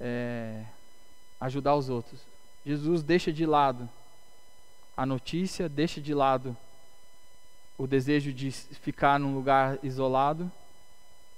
é, 0.00 0.64
ajudar 1.40 1.76
os 1.76 1.88
outros. 1.88 2.20
Jesus 2.66 3.02
deixa 3.02 3.32
de 3.32 3.46
lado 3.46 3.88
a 4.96 5.06
notícia, 5.06 5.68
deixa 5.68 6.00
de 6.00 6.12
lado 6.12 6.56
o 7.78 7.86
desejo 7.86 8.32
de 8.32 8.50
ficar 8.50 9.20
num 9.20 9.34
lugar 9.34 9.78
isolado 9.84 10.50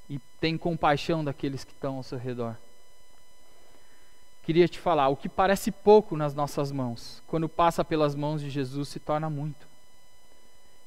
e 0.09 0.19
tem 0.41 0.57
compaixão 0.57 1.23
daqueles 1.23 1.63
que 1.63 1.73
estão 1.73 1.97
ao 1.97 2.03
seu 2.03 2.19
redor. 2.19 2.57
Queria 4.43 4.67
te 4.67 4.79
falar, 4.79 5.09
o 5.09 5.17
que 5.17 5.29
parece 5.29 5.71
pouco 5.71 6.17
nas 6.17 6.35
nossas 6.35 6.73
mãos, 6.73 7.23
quando 7.27 7.49
passa 7.49 7.85
pelas 7.85 8.15
mãos 8.15 8.41
de 8.41 8.49
Jesus, 8.49 8.89
se 8.89 8.99
torna 8.99 9.29
muito. 9.29 9.69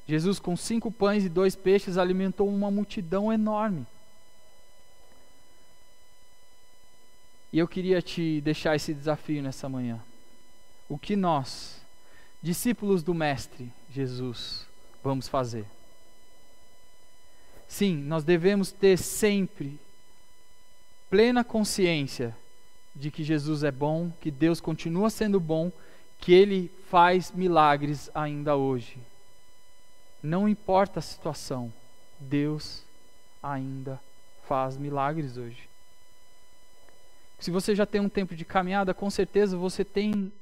Jesus, 0.06 0.38
com 0.38 0.56
cinco 0.56 0.90
pães 0.90 1.24
e 1.24 1.28
dois 1.28 1.54
peixes, 1.54 1.96
alimentou 1.96 2.48
uma 2.48 2.70
multidão 2.70 3.32
enorme. 3.32 3.86
E 7.52 7.58
eu 7.58 7.68
queria 7.68 8.02
te 8.02 8.40
deixar 8.40 8.74
esse 8.74 8.92
desafio 8.92 9.40
nessa 9.40 9.68
manhã. 9.68 10.00
O 10.88 10.98
que 10.98 11.14
nós, 11.14 11.80
discípulos 12.42 13.02
do 13.02 13.14
Mestre 13.14 13.72
Jesus, 13.88 14.66
vamos 15.04 15.28
fazer? 15.28 15.66
Sim, 17.68 17.96
nós 17.96 18.24
devemos 18.24 18.72
ter 18.72 18.96
sempre 18.96 19.78
plena 21.10 21.44
consciência 21.44 22.34
de 22.96 23.10
que 23.10 23.22
Jesus 23.22 23.62
é 23.62 23.70
bom, 23.70 24.10
que 24.20 24.30
Deus 24.30 24.60
continua 24.60 25.10
sendo 25.10 25.38
bom, 25.38 25.70
que 26.18 26.32
Ele 26.32 26.70
faz 26.88 27.30
milagres 27.30 28.10
ainda 28.14 28.56
hoje. 28.56 28.98
Não 30.22 30.48
importa 30.48 31.00
a 31.00 31.02
situação, 31.02 31.72
Deus 32.18 32.82
ainda 33.42 34.00
faz 34.48 34.78
milagres 34.78 35.36
hoje. 35.36 35.68
Se 37.38 37.50
você 37.50 37.74
já 37.74 37.84
tem 37.84 38.00
um 38.00 38.08
tempo 38.08 38.34
de 38.34 38.44
caminhada, 38.44 38.94
com 38.94 39.10
certeza 39.10 39.56
você 39.56 39.84
tem 39.84 40.32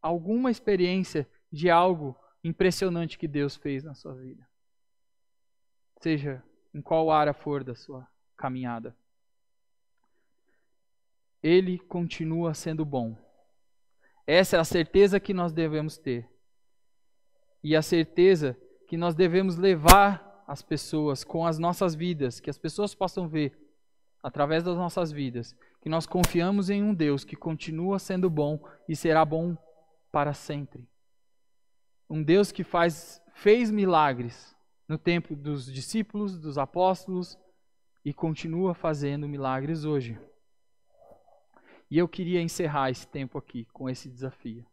alguma 0.00 0.50
experiência 0.50 1.26
de 1.50 1.68
algo 1.68 2.14
impressionante 2.42 3.18
que 3.18 3.28
Deus 3.28 3.56
fez 3.56 3.84
na 3.84 3.94
sua 3.94 4.14
vida. 4.14 4.46
Seja 6.00 6.42
em 6.74 6.80
qual 6.80 7.10
área 7.10 7.32
for 7.32 7.62
da 7.62 7.74
sua 7.74 8.06
caminhada. 8.36 8.96
Ele 11.42 11.78
continua 11.78 12.54
sendo 12.54 12.84
bom. 12.84 13.16
Essa 14.26 14.56
é 14.56 14.60
a 14.60 14.64
certeza 14.64 15.20
que 15.20 15.34
nós 15.34 15.52
devemos 15.52 15.98
ter. 15.98 16.28
E 17.62 17.76
a 17.76 17.82
certeza 17.82 18.56
que 18.88 18.96
nós 18.96 19.14
devemos 19.14 19.56
levar 19.56 20.44
as 20.46 20.62
pessoas 20.62 21.24
com 21.24 21.46
as 21.46 21.58
nossas 21.58 21.94
vidas, 21.94 22.40
que 22.40 22.50
as 22.50 22.58
pessoas 22.58 22.94
possam 22.94 23.28
ver 23.28 23.58
através 24.22 24.62
das 24.62 24.76
nossas 24.76 25.10
vidas, 25.10 25.56
que 25.80 25.88
nós 25.88 26.06
confiamos 26.06 26.70
em 26.70 26.82
um 26.82 26.94
Deus 26.94 27.24
que 27.24 27.34
continua 27.34 27.98
sendo 27.98 28.30
bom 28.30 28.62
e 28.88 28.94
será 28.94 29.24
bom 29.24 29.56
para 30.12 30.32
sempre. 30.32 30.88
Um 32.12 32.22
Deus 32.22 32.52
que 32.52 32.62
faz 32.62 33.22
fez 33.32 33.70
milagres 33.70 34.54
no 34.86 34.98
tempo 34.98 35.34
dos 35.34 35.64
discípulos, 35.64 36.38
dos 36.38 36.58
apóstolos 36.58 37.38
e 38.04 38.12
continua 38.12 38.74
fazendo 38.74 39.26
milagres 39.26 39.86
hoje. 39.86 40.20
E 41.90 41.96
eu 41.96 42.06
queria 42.06 42.42
encerrar 42.42 42.90
esse 42.90 43.06
tempo 43.06 43.38
aqui 43.38 43.64
com 43.72 43.88
esse 43.88 44.10
desafio. 44.10 44.66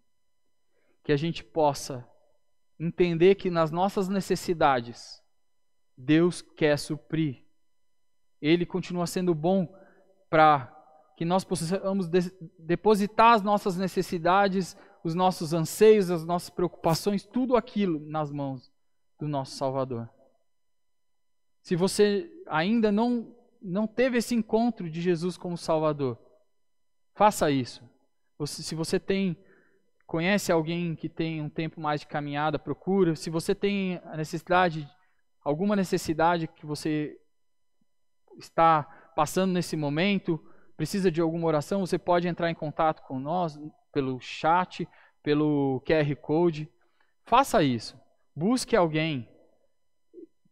Que 1.01 1.13
a 1.13 1.15
gente 1.15 1.41
possa 1.41 2.05
entender 2.77 3.35
que 3.35 3.49
nas 3.49 3.71
nossas 3.71 4.09
necessidades, 4.09 5.23
Deus 5.97 6.41
quer 6.41 6.77
suprir. 6.77 7.45
Ele 8.41 8.65
continua 8.65 9.07
sendo 9.07 9.33
bom 9.33 9.65
para 10.29 10.75
que 11.15 11.23
nós 11.23 11.45
possamos 11.45 12.09
de 12.09 12.19
depositar 12.59 13.35
as 13.35 13.41
nossas 13.41 13.77
necessidades, 13.77 14.75
os 15.09 15.15
nossos 15.15 15.53
anseios, 15.53 16.11
as 16.11 16.23
nossas 16.23 16.51
preocupações, 16.51 17.25
tudo 17.25 17.55
aquilo 17.55 17.99
nas 17.99 18.31
mãos 18.31 18.71
do 19.17 19.27
nosso 19.27 19.55
Salvador. 19.57 20.07
Se 21.63 21.75
você 21.75 22.31
ainda 22.47 22.91
não, 22.91 23.35
não 23.59 23.87
teve 23.87 24.19
esse 24.19 24.35
encontro 24.35 24.87
de 24.87 25.01
Jesus 25.01 25.35
como 25.35 25.57
Salvador, 25.57 26.17
faça 27.15 27.49
isso. 27.49 27.83
se 28.45 28.75
você 28.75 28.99
tem 28.99 29.35
conhece 30.05 30.51
alguém 30.51 30.95
que 30.95 31.07
tem 31.07 31.39
um 31.39 31.49
tempo 31.49 31.79
mais 31.79 32.01
de 32.01 32.07
caminhada, 32.07 32.57
procura. 32.57 33.15
Se 33.15 33.29
você 33.29 33.53
tem 33.53 34.01
a 34.05 34.17
necessidade, 34.17 34.87
alguma 35.43 35.75
necessidade 35.75 36.47
que 36.47 36.65
você 36.65 37.15
está 38.39 38.83
passando 39.15 39.53
nesse 39.53 39.75
momento, 39.75 40.43
precisa 40.75 41.11
de 41.11 41.19
alguma 41.19 41.47
oração, 41.47 41.85
você 41.85 41.99
pode 41.99 42.27
entrar 42.27 42.49
em 42.49 42.55
contato 42.55 43.03
com 43.03 43.19
nós 43.19 43.59
pelo 43.91 44.19
chat, 44.19 44.87
pelo 45.23 45.81
QR 45.85 46.15
Code. 46.15 46.69
Faça 47.25 47.63
isso. 47.63 47.99
Busque 48.35 48.75
alguém 48.75 49.29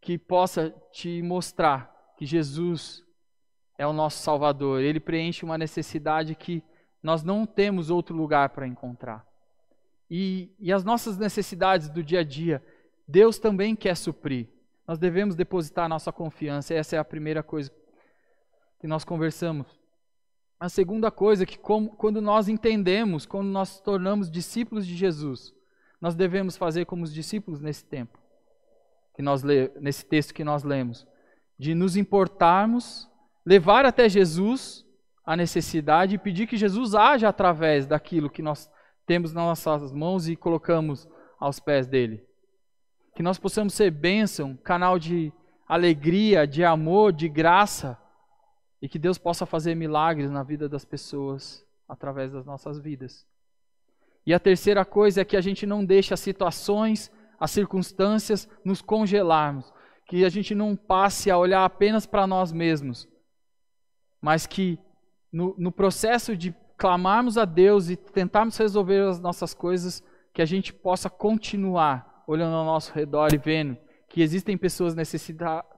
que 0.02 0.17
possa 0.17 0.69
te 0.91 1.21
mostrar 1.21 1.93
que 2.17 2.26
Jesus 2.26 3.04
é 3.78 3.86
o 3.86 3.93
nosso 3.93 4.23
Salvador. 4.23 4.82
Ele 4.82 5.00
preenche 5.00 5.45
uma 5.45 5.58
necessidade 5.58 6.36
que 6.36 6.63
nós 7.02 7.23
não 7.23 7.45
temos 7.45 7.89
outro 7.89 8.15
lugar 8.15 8.50
para 8.50 8.67
encontrar 8.67 9.28
e, 10.10 10.54
e 10.60 10.71
as 10.71 10.84
nossas 10.84 11.17
necessidades 11.17 11.89
do 11.89 12.04
dia 12.04 12.21
a 12.21 12.23
dia, 12.23 12.63
Deus 13.08 13.38
também 13.38 13.76
quer 13.76 13.95
suprir. 13.95 14.47
Nós 14.88 14.97
devemos 14.97 15.36
depositar 15.36 15.89
nossa 15.89 16.12
confiança. 16.12 16.73
Essa 16.73 16.95
é 16.95 17.00
a 17.00 17.06
primeira 17.06 17.43
coisa 17.43 17.71
que 18.80 18.88
nós 18.88 19.04
conversamos. 19.04 19.67
A 20.60 20.70
segunda 20.70 21.12
coisa 21.12 21.43
é 21.43 21.46
que 21.46 21.58
como, 21.58 21.89
quando 21.91 22.22
nós 22.22 22.48
entendemos, 22.48 23.26
quando 23.26 23.48
nós 23.48 23.80
tornamos 23.80 24.30
discípulos 24.30 24.88
de 24.88 24.95
Jesus, 24.95 25.53
nós 26.01 26.16
devemos 26.16 26.58
fazer 26.58 26.86
como 26.86 27.03
os 27.03 27.14
discípulos 27.14 27.62
nesse 27.62 27.86
tempo, 27.86 28.18
que 29.14 29.22
nós 29.22 29.43
nesse 29.43 30.05
texto 30.05 30.34
que 30.34 30.43
nós 30.43 30.64
lemos, 30.64 31.08
de 31.60 31.76
nos 31.76 31.95
importarmos, 31.95 33.08
levar 33.45 33.86
até 33.86 34.10
Jesus 34.10 34.86
a 35.26 35.36
necessidade 35.36 36.16
e 36.16 36.20
pedir 36.20 36.47
que 36.47 36.58
Jesus 36.58 36.95
haja 36.95 37.30
através 37.30 37.86
daquilo 37.86 38.30
que 38.30 38.41
nós 38.41 38.70
temos 39.05 39.34
nas 39.34 39.43
nossas 39.43 39.91
mãos 39.91 40.28
e 40.28 40.36
colocamos 40.36 41.08
aos 41.39 41.60
pés 41.60 41.88
dele. 41.88 42.24
Que 43.16 43.24
nós 43.24 43.38
possamos 43.38 43.74
ser 43.74 43.91
bênção, 43.91 44.55
canal 44.58 44.97
de 44.97 45.32
alegria, 45.68 46.47
de 46.47 46.64
amor, 46.64 47.12
de 47.12 47.28
graça, 47.28 47.97
e 48.82 48.88
que 48.88 48.99
Deus 48.99 49.17
possa 49.17 49.45
fazer 49.45 49.75
milagres 49.75 50.30
na 50.30 50.43
vida 50.43 50.69
das 50.69 50.86
pessoas 50.86 51.65
através 51.88 52.32
das 52.32 52.45
nossas 52.45 52.80
vidas. 52.80 53.25
E 54.25 54.34
a 54.34 54.39
terceira 54.39 54.84
coisa 54.84 55.21
é 55.21 55.25
que 55.25 55.38
a 55.38 55.41
gente 55.41 55.65
não 55.65 55.86
deixe 55.86 56.13
as 56.13 56.19
situações, 56.19 57.11
as 57.39 57.51
circunstâncias 57.51 58.47
nos 58.63 58.82
congelarmos, 58.82 59.73
que 60.05 60.25
a 60.25 60.30
gente 60.30 60.53
não 60.53 60.75
passe 60.75 61.32
a 61.32 61.38
olhar 61.38 61.63
apenas 61.63 62.05
para 62.05 62.28
nós 62.28 62.51
mesmos, 62.51 63.07
mas 64.21 64.45
que 64.45 64.78
no, 65.32 65.55
no 65.57 65.71
processo 65.71 66.36
de 66.36 66.53
clamarmos 66.78 67.38
a 67.38 67.45
Deus 67.45 67.89
e 67.89 67.95
tentarmos 67.95 68.57
resolver 68.57 69.07
as 69.07 69.19
nossas 69.19 69.53
coisas, 69.53 70.03
que 70.34 70.41
a 70.41 70.45
gente 70.45 70.71
possa 70.71 71.09
continuar 71.09 72.23
olhando 72.28 72.55
ao 72.55 72.65
nosso 72.65 72.93
redor 72.93 73.34
e 73.34 73.38
vendo 73.38 73.78
que 74.09 74.21
existem 74.21 74.57
pessoas 74.57 74.95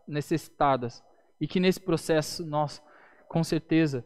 necessitadas 0.08 1.04
e 1.40 1.48
que 1.48 1.60
nesse 1.60 1.80
processo 1.80 2.46
nós, 2.46 2.82
com 3.30 3.44
certeza, 3.44 4.04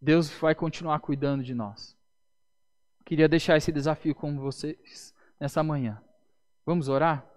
Deus 0.00 0.30
vai 0.30 0.54
continuar 0.54 1.00
cuidando 1.00 1.42
de 1.42 1.52
nós. 1.52 1.96
Queria 3.04 3.28
deixar 3.28 3.56
esse 3.56 3.72
desafio 3.72 4.14
com 4.14 4.38
vocês 4.38 5.12
nessa 5.40 5.60
manhã. 5.60 6.00
Vamos 6.64 6.88
orar? 6.88 7.28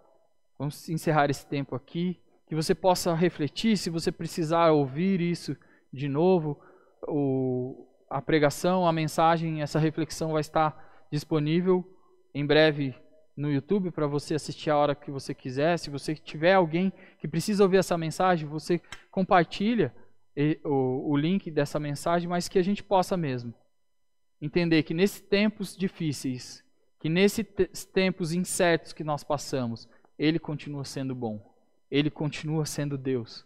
Vamos 0.59 0.87
encerrar 0.87 1.31
esse 1.31 1.45
tempo 1.47 1.75
aqui. 1.75 2.21
Que 2.47 2.53
você 2.53 2.75
possa 2.75 3.15
refletir, 3.15 3.75
se 3.77 3.89
você 3.89 4.11
precisar 4.11 4.71
ouvir 4.71 5.19
isso 5.19 5.57
de 5.91 6.07
novo, 6.07 6.61
o, 7.07 7.87
a 8.07 8.21
pregação, 8.21 8.87
a 8.87 8.93
mensagem, 8.93 9.63
essa 9.63 9.79
reflexão 9.79 10.33
vai 10.33 10.41
estar 10.41 11.07
disponível 11.11 11.83
em 12.31 12.45
breve 12.45 12.95
no 13.35 13.51
YouTube 13.51 13.89
para 13.89 14.05
você 14.05 14.35
assistir 14.35 14.69
a 14.69 14.77
hora 14.77 14.93
que 14.93 15.09
você 15.09 15.33
quiser. 15.33 15.79
Se 15.79 15.89
você 15.89 16.13
tiver 16.13 16.53
alguém 16.53 16.93
que 17.17 17.27
precisa 17.27 17.63
ouvir 17.63 17.77
essa 17.77 17.97
mensagem, 17.97 18.47
você 18.47 18.79
compartilha 19.09 19.91
o, 20.63 21.11
o 21.11 21.17
link 21.17 21.51
dessa 21.51 21.79
mensagem, 21.79 22.27
mas 22.27 22.47
que 22.47 22.57
a 22.59 22.63
gente 22.63 22.83
possa 22.83 23.15
mesmo 23.15 23.53
entender 24.41 24.83
que 24.83 24.93
nesses 24.93 25.21
tempos 25.21 25.75
difíceis, 25.75 26.63
que 26.99 27.07
nesses 27.07 27.45
tempos 27.85 28.33
incertos 28.33 28.91
que 28.93 29.03
nós 29.03 29.23
passamos, 29.23 29.87
Ele 30.17 30.39
continua 30.39 30.83
sendo 30.83 31.15
bom, 31.15 31.53
Ele 31.89 32.09
continua 32.09 32.65
sendo 32.65 32.97
Deus 32.97 33.45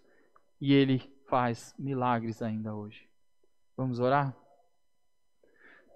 e 0.59 0.73
Ele 0.73 1.01
faz 1.27 1.75
milagres 1.77 2.41
ainda 2.41 2.73
hoje. 2.73 3.07
Vamos 3.75 3.99
orar? 3.99 4.35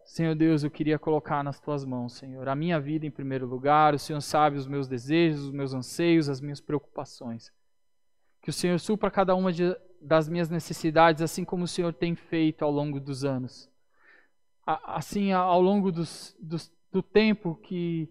Senhor 0.06 0.36
Deus, 0.36 0.64
eu 0.64 0.70
queria 0.70 1.00
colocar 1.00 1.44
nas 1.44 1.60
tuas 1.60 1.86
mãos, 1.86 2.14
Senhor, 2.14 2.48
a 2.50 2.56
minha 2.56 2.80
vida 2.80 3.06
em 3.06 3.12
primeiro 3.12 3.48
lugar. 3.48 3.94
O 3.94 4.00
Senhor 4.00 4.20
sabe 4.22 4.58
os 4.58 4.68
meus 4.68 4.88
desejos, 4.88 5.46
os 5.46 5.52
meus 5.52 5.74
anseios, 5.74 6.28
as 6.28 6.42
minhas 6.42 6.60
preocupações. 6.60 7.52
Que 8.42 8.50
o 8.50 8.54
Senhor 8.54 8.78
supra 8.80 9.10
cada 9.10 9.34
uma 9.34 9.54
de, 9.54 9.74
das 10.02 10.28
minhas 10.28 10.49
necessidades, 10.49 11.22
assim 11.22 11.45
como 11.45 11.66
o 11.66 11.68
Senhor 11.68 11.93
tem 11.93 12.16
feito 12.16 12.66
ao 12.66 12.72
longo 12.72 12.99
dos 12.99 13.24
anos. 13.24 13.70
Assim, 14.66 15.32
ao 15.32 15.62
longo 15.62 15.91
dos, 15.91 16.36
dos, 16.39 16.72
do 16.91 17.02
tempo 17.02 17.56
que 17.56 18.10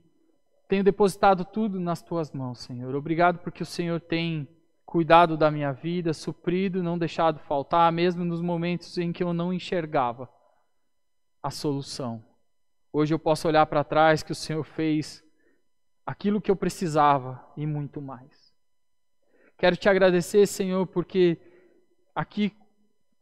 tenho 0.68 0.84
depositado 0.84 1.44
tudo 1.44 1.80
nas 1.80 2.00
tuas 2.00 2.30
mãos, 2.30 2.60
Senhor. 2.60 2.94
Obrigado 2.94 3.38
porque 3.38 3.62
o 3.62 3.66
Senhor 3.66 4.00
tem 4.00 4.48
cuidado 4.84 5.36
da 5.36 5.50
minha 5.50 5.72
vida, 5.72 6.12
suprido, 6.12 6.82
não 6.82 6.98
deixado 6.98 7.38
faltar, 7.40 7.90
mesmo 7.92 8.24
nos 8.24 8.40
momentos 8.40 8.96
em 8.98 9.12
que 9.12 9.22
eu 9.22 9.32
não 9.32 9.52
enxergava 9.52 10.28
a 11.42 11.50
solução. 11.50 12.24
Hoje 12.92 13.14
eu 13.14 13.18
posso 13.18 13.46
olhar 13.46 13.66
para 13.66 13.84
trás 13.84 14.22
que 14.22 14.32
o 14.32 14.34
Senhor 14.34 14.64
fez 14.64 15.24
aquilo 16.04 16.40
que 16.40 16.50
eu 16.50 16.56
precisava 16.56 17.44
e 17.56 17.66
muito 17.66 18.02
mais. 18.02 18.52
Quero 19.56 19.76
te 19.76 19.88
agradecer, 19.88 20.46
Senhor, 20.46 20.86
porque 20.86 21.38
aqui 22.20 22.52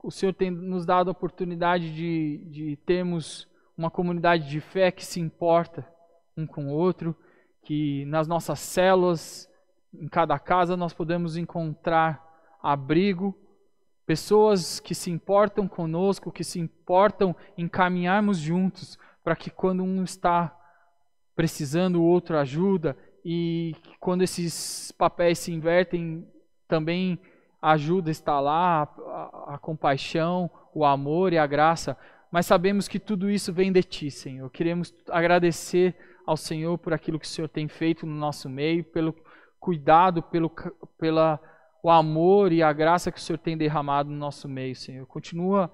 o 0.03 0.11
Senhor 0.11 0.33
tem 0.33 0.51
nos 0.51 0.87
dado 0.87 1.09
a 1.09 1.13
oportunidade 1.13 1.95
de, 1.95 2.45
de 2.51 2.77
termos 2.85 3.49
uma 3.77 3.91
comunidade 3.91 4.49
de 4.49 4.61
fé 4.61 4.91
que 4.91 5.05
se 5.05 5.21
importa 5.21 5.87
um 6.37 6.47
com 6.47 6.67
o 6.69 6.73
outro, 6.73 7.17
que 7.63 8.05
nas 8.07 8.29
nossas 8.29 8.61
células, 8.61 9.51
em 9.93 10.09
cada 10.09 10.39
casa, 10.39 10.77
nós 10.77 10.93
podemos 10.93 11.37
encontrar 11.37 12.25
abrigo 12.63 13.35
Pessoas 14.09 14.81
que 14.81 14.95
se 14.95 15.11
importam 15.11 15.69
conosco, 15.69 16.33
que 16.33 16.43
se 16.43 16.59
importam 16.59 17.37
em 17.59 17.69
caminharmos 17.69 18.39
juntos, 18.39 18.99
para 19.23 19.37
que 19.37 19.51
quando 19.51 19.85
um 19.85 20.03
está 20.03 20.59
precisando, 21.37 21.97
o 21.97 22.05
outro 22.07 22.39
ajuda, 22.39 22.97
e 23.23 23.77
quando 24.01 24.23
esses 24.23 24.91
papéis 24.93 25.39
se 25.39 25.53
invertem, 25.53 26.27
também 26.67 27.21
ajuda 27.61 28.11
está 28.11 28.41
lá, 28.41 28.83
a, 28.83 29.55
a 29.55 29.59
compaixão, 29.59 30.51
o 30.75 30.85
amor 30.85 31.33
e 31.33 31.39
a 31.39 31.47
graça. 31.47 31.97
Mas 32.31 32.47
sabemos 32.47 32.87
que 32.87 32.99
tudo 32.99 33.31
isso 33.31 33.53
vem 33.53 33.73
de 33.73 33.83
Ti, 33.83 34.11
Senhor. 34.11 34.51
Queremos 34.51 34.95
agradecer 35.11 35.97
ao 36.27 36.37
Senhor 36.37 36.77
por 36.79 36.93
aquilo 36.93 37.19
que 37.19 37.27
o 37.27 37.29
Senhor 37.29 37.49
tem 37.49 37.69
feito 37.69 38.07
no 38.07 38.15
nosso 38.15 38.49
meio, 38.49 38.85
pelo 38.85 39.15
cuidado, 39.59 40.23
pelo, 40.23 40.51
pela 40.99 41.41
o 41.83 41.91
amor 41.91 42.53
e 42.53 42.63
a 42.63 42.73
graça 42.73 43.11
que 43.11 43.19
o 43.19 43.21
Senhor 43.21 43.39
tem 43.39 43.57
derramado 43.57 44.11
no 44.11 44.17
nosso 44.17 44.49
meio, 44.49 44.75
Senhor. 44.75 45.07
Continua 45.07 45.73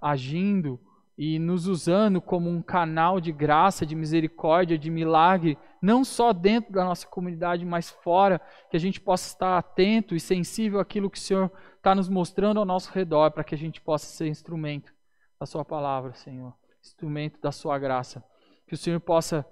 agindo 0.00 0.80
e 1.16 1.38
nos 1.38 1.66
usando 1.66 2.20
como 2.20 2.48
um 2.48 2.62
canal 2.62 3.20
de 3.20 3.30
graça, 3.30 3.84
de 3.84 3.94
misericórdia, 3.94 4.78
de 4.78 4.90
milagre, 4.90 5.58
não 5.80 6.04
só 6.04 6.32
dentro 6.32 6.72
da 6.72 6.84
nossa 6.84 7.06
comunidade, 7.06 7.64
mas 7.64 7.90
fora, 7.90 8.40
que 8.70 8.76
a 8.76 8.80
gente 8.80 9.00
possa 9.00 9.28
estar 9.28 9.58
atento 9.58 10.14
e 10.14 10.20
sensível 10.20 10.80
àquilo 10.80 11.10
que 11.10 11.18
o 11.18 11.20
Senhor 11.20 11.52
está 11.76 11.94
nos 11.94 12.08
mostrando 12.08 12.58
ao 12.58 12.64
nosso 12.64 12.90
redor, 12.92 13.30
para 13.30 13.44
que 13.44 13.54
a 13.54 13.58
gente 13.58 13.80
possa 13.80 14.06
ser 14.06 14.26
instrumento 14.28 14.92
da 15.38 15.44
Sua 15.44 15.64
palavra, 15.64 16.14
Senhor, 16.14 16.54
instrumento 16.80 17.40
da 17.40 17.52
Sua 17.52 17.78
graça. 17.78 18.24
Que 18.66 18.74
o 18.74 18.78
Senhor 18.78 19.00
possa 19.00 19.46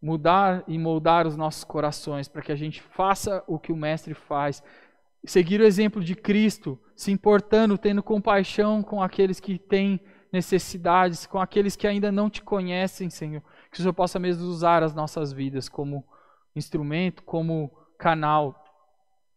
mudar 0.00 0.62
e 0.66 0.78
moldar 0.78 1.26
os 1.26 1.36
nossos 1.36 1.64
corações, 1.64 2.28
para 2.28 2.42
que 2.42 2.52
a 2.52 2.56
gente 2.56 2.80
faça 2.80 3.42
o 3.46 3.58
que 3.58 3.72
o 3.72 3.76
Mestre 3.76 4.14
faz, 4.14 4.62
seguir 5.24 5.60
o 5.60 5.64
exemplo 5.64 6.02
de 6.02 6.14
Cristo, 6.14 6.78
se 6.94 7.10
importando, 7.10 7.76
tendo 7.76 8.02
compaixão 8.02 8.82
com 8.82 9.02
aqueles 9.02 9.40
que 9.40 9.58
têm 9.58 10.00
necessidades, 10.32 11.26
com 11.26 11.40
aqueles 11.40 11.76
que 11.76 11.86
ainda 11.86 12.12
não 12.12 12.30
te 12.30 12.42
conhecem, 12.42 13.10
Senhor. 13.10 13.42
Que 13.70 13.78
o 13.78 13.82
Senhor 13.82 13.92
possa 13.92 14.18
mesmo 14.18 14.46
usar 14.46 14.82
as 14.82 14.94
nossas 14.94 15.32
vidas 15.32 15.68
como 15.68 16.04
instrumento, 16.54 17.22
como 17.22 17.70
canal 17.98 18.64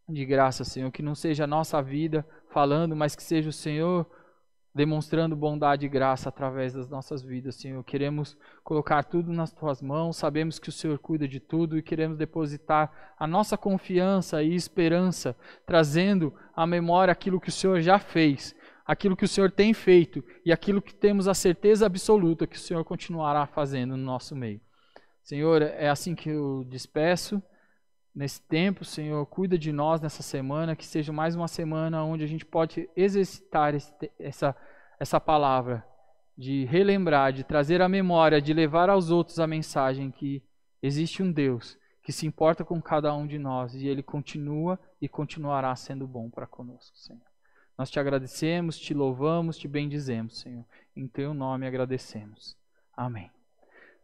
de 0.07 0.25
graça, 0.25 0.63
Senhor. 0.63 0.91
Que 0.91 1.01
não 1.01 1.15
seja 1.15 1.45
a 1.45 1.47
nossa 1.47 1.81
vida 1.81 2.25
falando, 2.49 2.95
mas 2.95 3.15
que 3.15 3.23
seja 3.23 3.49
o 3.49 3.53
Senhor 3.53 4.07
demonstrando 4.75 5.35
bondade 5.35 5.85
e 5.85 5.89
graça 5.89 6.29
através 6.29 6.73
das 6.73 6.89
nossas 6.89 7.21
vidas, 7.21 7.55
Senhor. 7.55 7.83
Queremos 7.83 8.35
colocar 8.63 9.03
tudo 9.03 9.31
nas 9.31 9.51
tuas 9.51 9.81
mãos, 9.81 10.17
sabemos 10.17 10.57
que 10.57 10.69
o 10.69 10.71
Senhor 10.71 10.97
cuida 10.97 11.27
de 11.27 11.39
tudo 11.39 11.77
e 11.77 11.83
queremos 11.83 12.17
depositar 12.17 13.13
a 13.19 13.27
nossa 13.27 13.55
confiança 13.55 14.41
e 14.41 14.55
esperança, 14.55 15.35
trazendo 15.65 16.33
à 16.55 16.65
memória 16.65 17.11
aquilo 17.11 17.39
que 17.39 17.49
o 17.49 17.51
Senhor 17.51 17.81
já 17.81 17.99
fez, 17.99 18.55
aquilo 18.85 19.15
que 19.15 19.25
o 19.25 19.27
Senhor 19.27 19.51
tem 19.51 19.73
feito 19.73 20.23
e 20.45 20.51
aquilo 20.51 20.81
que 20.81 20.93
temos 20.93 21.27
a 21.27 21.33
certeza 21.33 21.85
absoluta 21.85 22.47
que 22.47 22.55
o 22.55 22.59
Senhor 22.59 22.83
continuará 22.83 23.45
fazendo 23.45 23.95
no 23.95 24.03
nosso 24.03 24.35
meio. 24.35 24.61
Senhor, 25.23 25.61
é 25.61 25.89
assim 25.89 26.15
que 26.15 26.29
eu 26.29 26.65
despeço. 26.65 27.41
Nesse 28.13 28.41
tempo, 28.41 28.85
Senhor, 28.85 29.25
cuida 29.25 29.57
de 29.57 29.71
nós 29.71 29.99
nessa 29.99 30.21
semana, 30.21 30.75
que 30.75 30.85
seja 30.85 31.11
mais 31.11 31.35
uma 31.35 31.47
semana 31.47 32.03
onde 32.03 32.23
a 32.23 32.27
gente 32.27 32.45
pode 32.45 32.87
exercitar 32.95 33.73
esse, 33.73 33.91
essa, 34.19 34.55
essa 34.99 35.19
palavra, 35.19 35.83
de 36.37 36.65
relembrar, 36.65 37.33
de 37.33 37.43
trazer 37.43 37.81
à 37.81 37.89
memória, 37.89 38.41
de 38.41 38.53
levar 38.53 38.89
aos 38.89 39.09
outros 39.09 39.39
a 39.39 39.47
mensagem 39.47 40.11
que 40.11 40.43
existe 40.81 41.23
um 41.23 41.31
Deus 41.31 41.77
que 42.03 42.11
se 42.11 42.27
importa 42.27 42.65
com 42.65 42.81
cada 42.81 43.15
um 43.15 43.25
de 43.25 43.39
nós 43.39 43.73
e 43.73 43.87
Ele 43.87 44.03
continua 44.03 44.77
e 45.01 45.07
continuará 45.07 45.73
sendo 45.75 46.05
bom 46.05 46.29
para 46.29 46.45
conosco, 46.45 46.97
Senhor. 46.97 47.32
Nós 47.77 47.89
te 47.89 47.99
agradecemos, 47.99 48.77
te 48.77 48.93
louvamos, 48.93 49.57
te 49.57 49.67
bendizemos, 49.67 50.39
Senhor. 50.39 50.65
Em 50.95 51.07
Teu 51.07 51.33
nome 51.33 51.65
agradecemos. 51.65 52.55
Amém. 52.95 53.31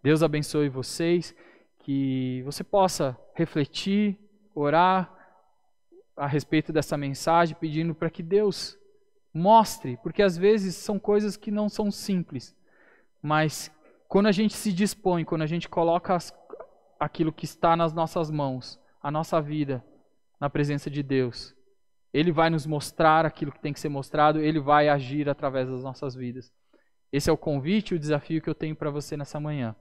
Deus 0.01 0.23
abençoe 0.23 0.69
vocês 0.69 1.35
que 1.79 2.41
você 2.43 2.63
possa 2.63 3.17
refletir, 3.35 4.17
orar 4.55 5.13
a 6.15 6.27
respeito 6.27 6.73
dessa 6.73 6.97
mensagem, 6.97 7.55
pedindo 7.59 7.93
para 7.95 8.09
que 8.09 8.23
Deus 8.23 8.77
mostre, 9.33 9.97
porque 10.03 10.21
às 10.21 10.37
vezes 10.37 10.75
são 10.75 10.99
coisas 10.99 11.37
que 11.37 11.51
não 11.51 11.69
são 11.69 11.91
simples, 11.91 12.55
mas 13.21 13.71
quando 14.07 14.27
a 14.27 14.31
gente 14.31 14.55
se 14.55 14.73
dispõe, 14.73 15.23
quando 15.23 15.43
a 15.43 15.47
gente 15.47 15.69
coloca 15.69 16.15
as, 16.15 16.33
aquilo 16.99 17.31
que 17.31 17.45
está 17.45 17.75
nas 17.75 17.93
nossas 17.93 18.31
mãos, 18.31 18.79
a 19.01 19.11
nossa 19.11 19.39
vida, 19.41 19.83
na 20.39 20.49
presença 20.49 20.89
de 20.89 21.03
Deus, 21.03 21.55
Ele 22.13 22.31
vai 22.31 22.49
nos 22.49 22.65
mostrar 22.65 23.25
aquilo 23.25 23.51
que 23.51 23.59
tem 23.59 23.73
que 23.73 23.79
ser 23.79 23.89
mostrado, 23.89 24.39
Ele 24.39 24.59
vai 24.59 24.89
agir 24.89 25.29
através 25.29 25.69
das 25.69 25.83
nossas 25.83 26.15
vidas. 26.15 26.51
Esse 27.11 27.29
é 27.29 27.33
o 27.33 27.37
convite, 27.37 27.95
o 27.95 27.99
desafio 27.99 28.41
que 28.41 28.49
eu 28.49 28.55
tenho 28.55 28.75
para 28.75 28.89
você 28.89 29.17
nessa 29.17 29.39
manhã. 29.39 29.75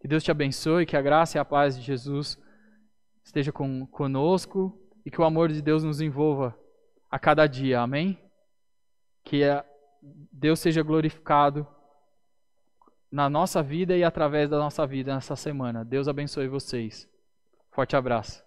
Que 0.00 0.08
Deus 0.08 0.22
te 0.22 0.30
abençoe, 0.30 0.86
que 0.86 0.96
a 0.96 1.02
graça 1.02 1.38
e 1.38 1.40
a 1.40 1.44
paz 1.44 1.76
de 1.76 1.82
Jesus 1.82 2.38
esteja 3.22 3.50
com, 3.50 3.86
conosco 3.86 4.78
e 5.04 5.10
que 5.10 5.20
o 5.20 5.24
amor 5.24 5.50
de 5.50 5.62
Deus 5.62 5.82
nos 5.82 6.00
envolva 6.00 6.58
a 7.10 7.18
cada 7.18 7.46
dia. 7.46 7.80
Amém? 7.80 8.18
Que 9.24 9.42
Deus 10.30 10.60
seja 10.60 10.82
glorificado 10.82 11.66
na 13.10 13.30
nossa 13.30 13.62
vida 13.62 13.96
e 13.96 14.04
através 14.04 14.50
da 14.50 14.58
nossa 14.58 14.86
vida 14.86 15.14
nessa 15.14 15.36
semana. 15.36 15.84
Deus 15.84 16.08
abençoe 16.08 16.48
vocês. 16.48 17.08
Forte 17.70 17.96
abraço. 17.96 18.44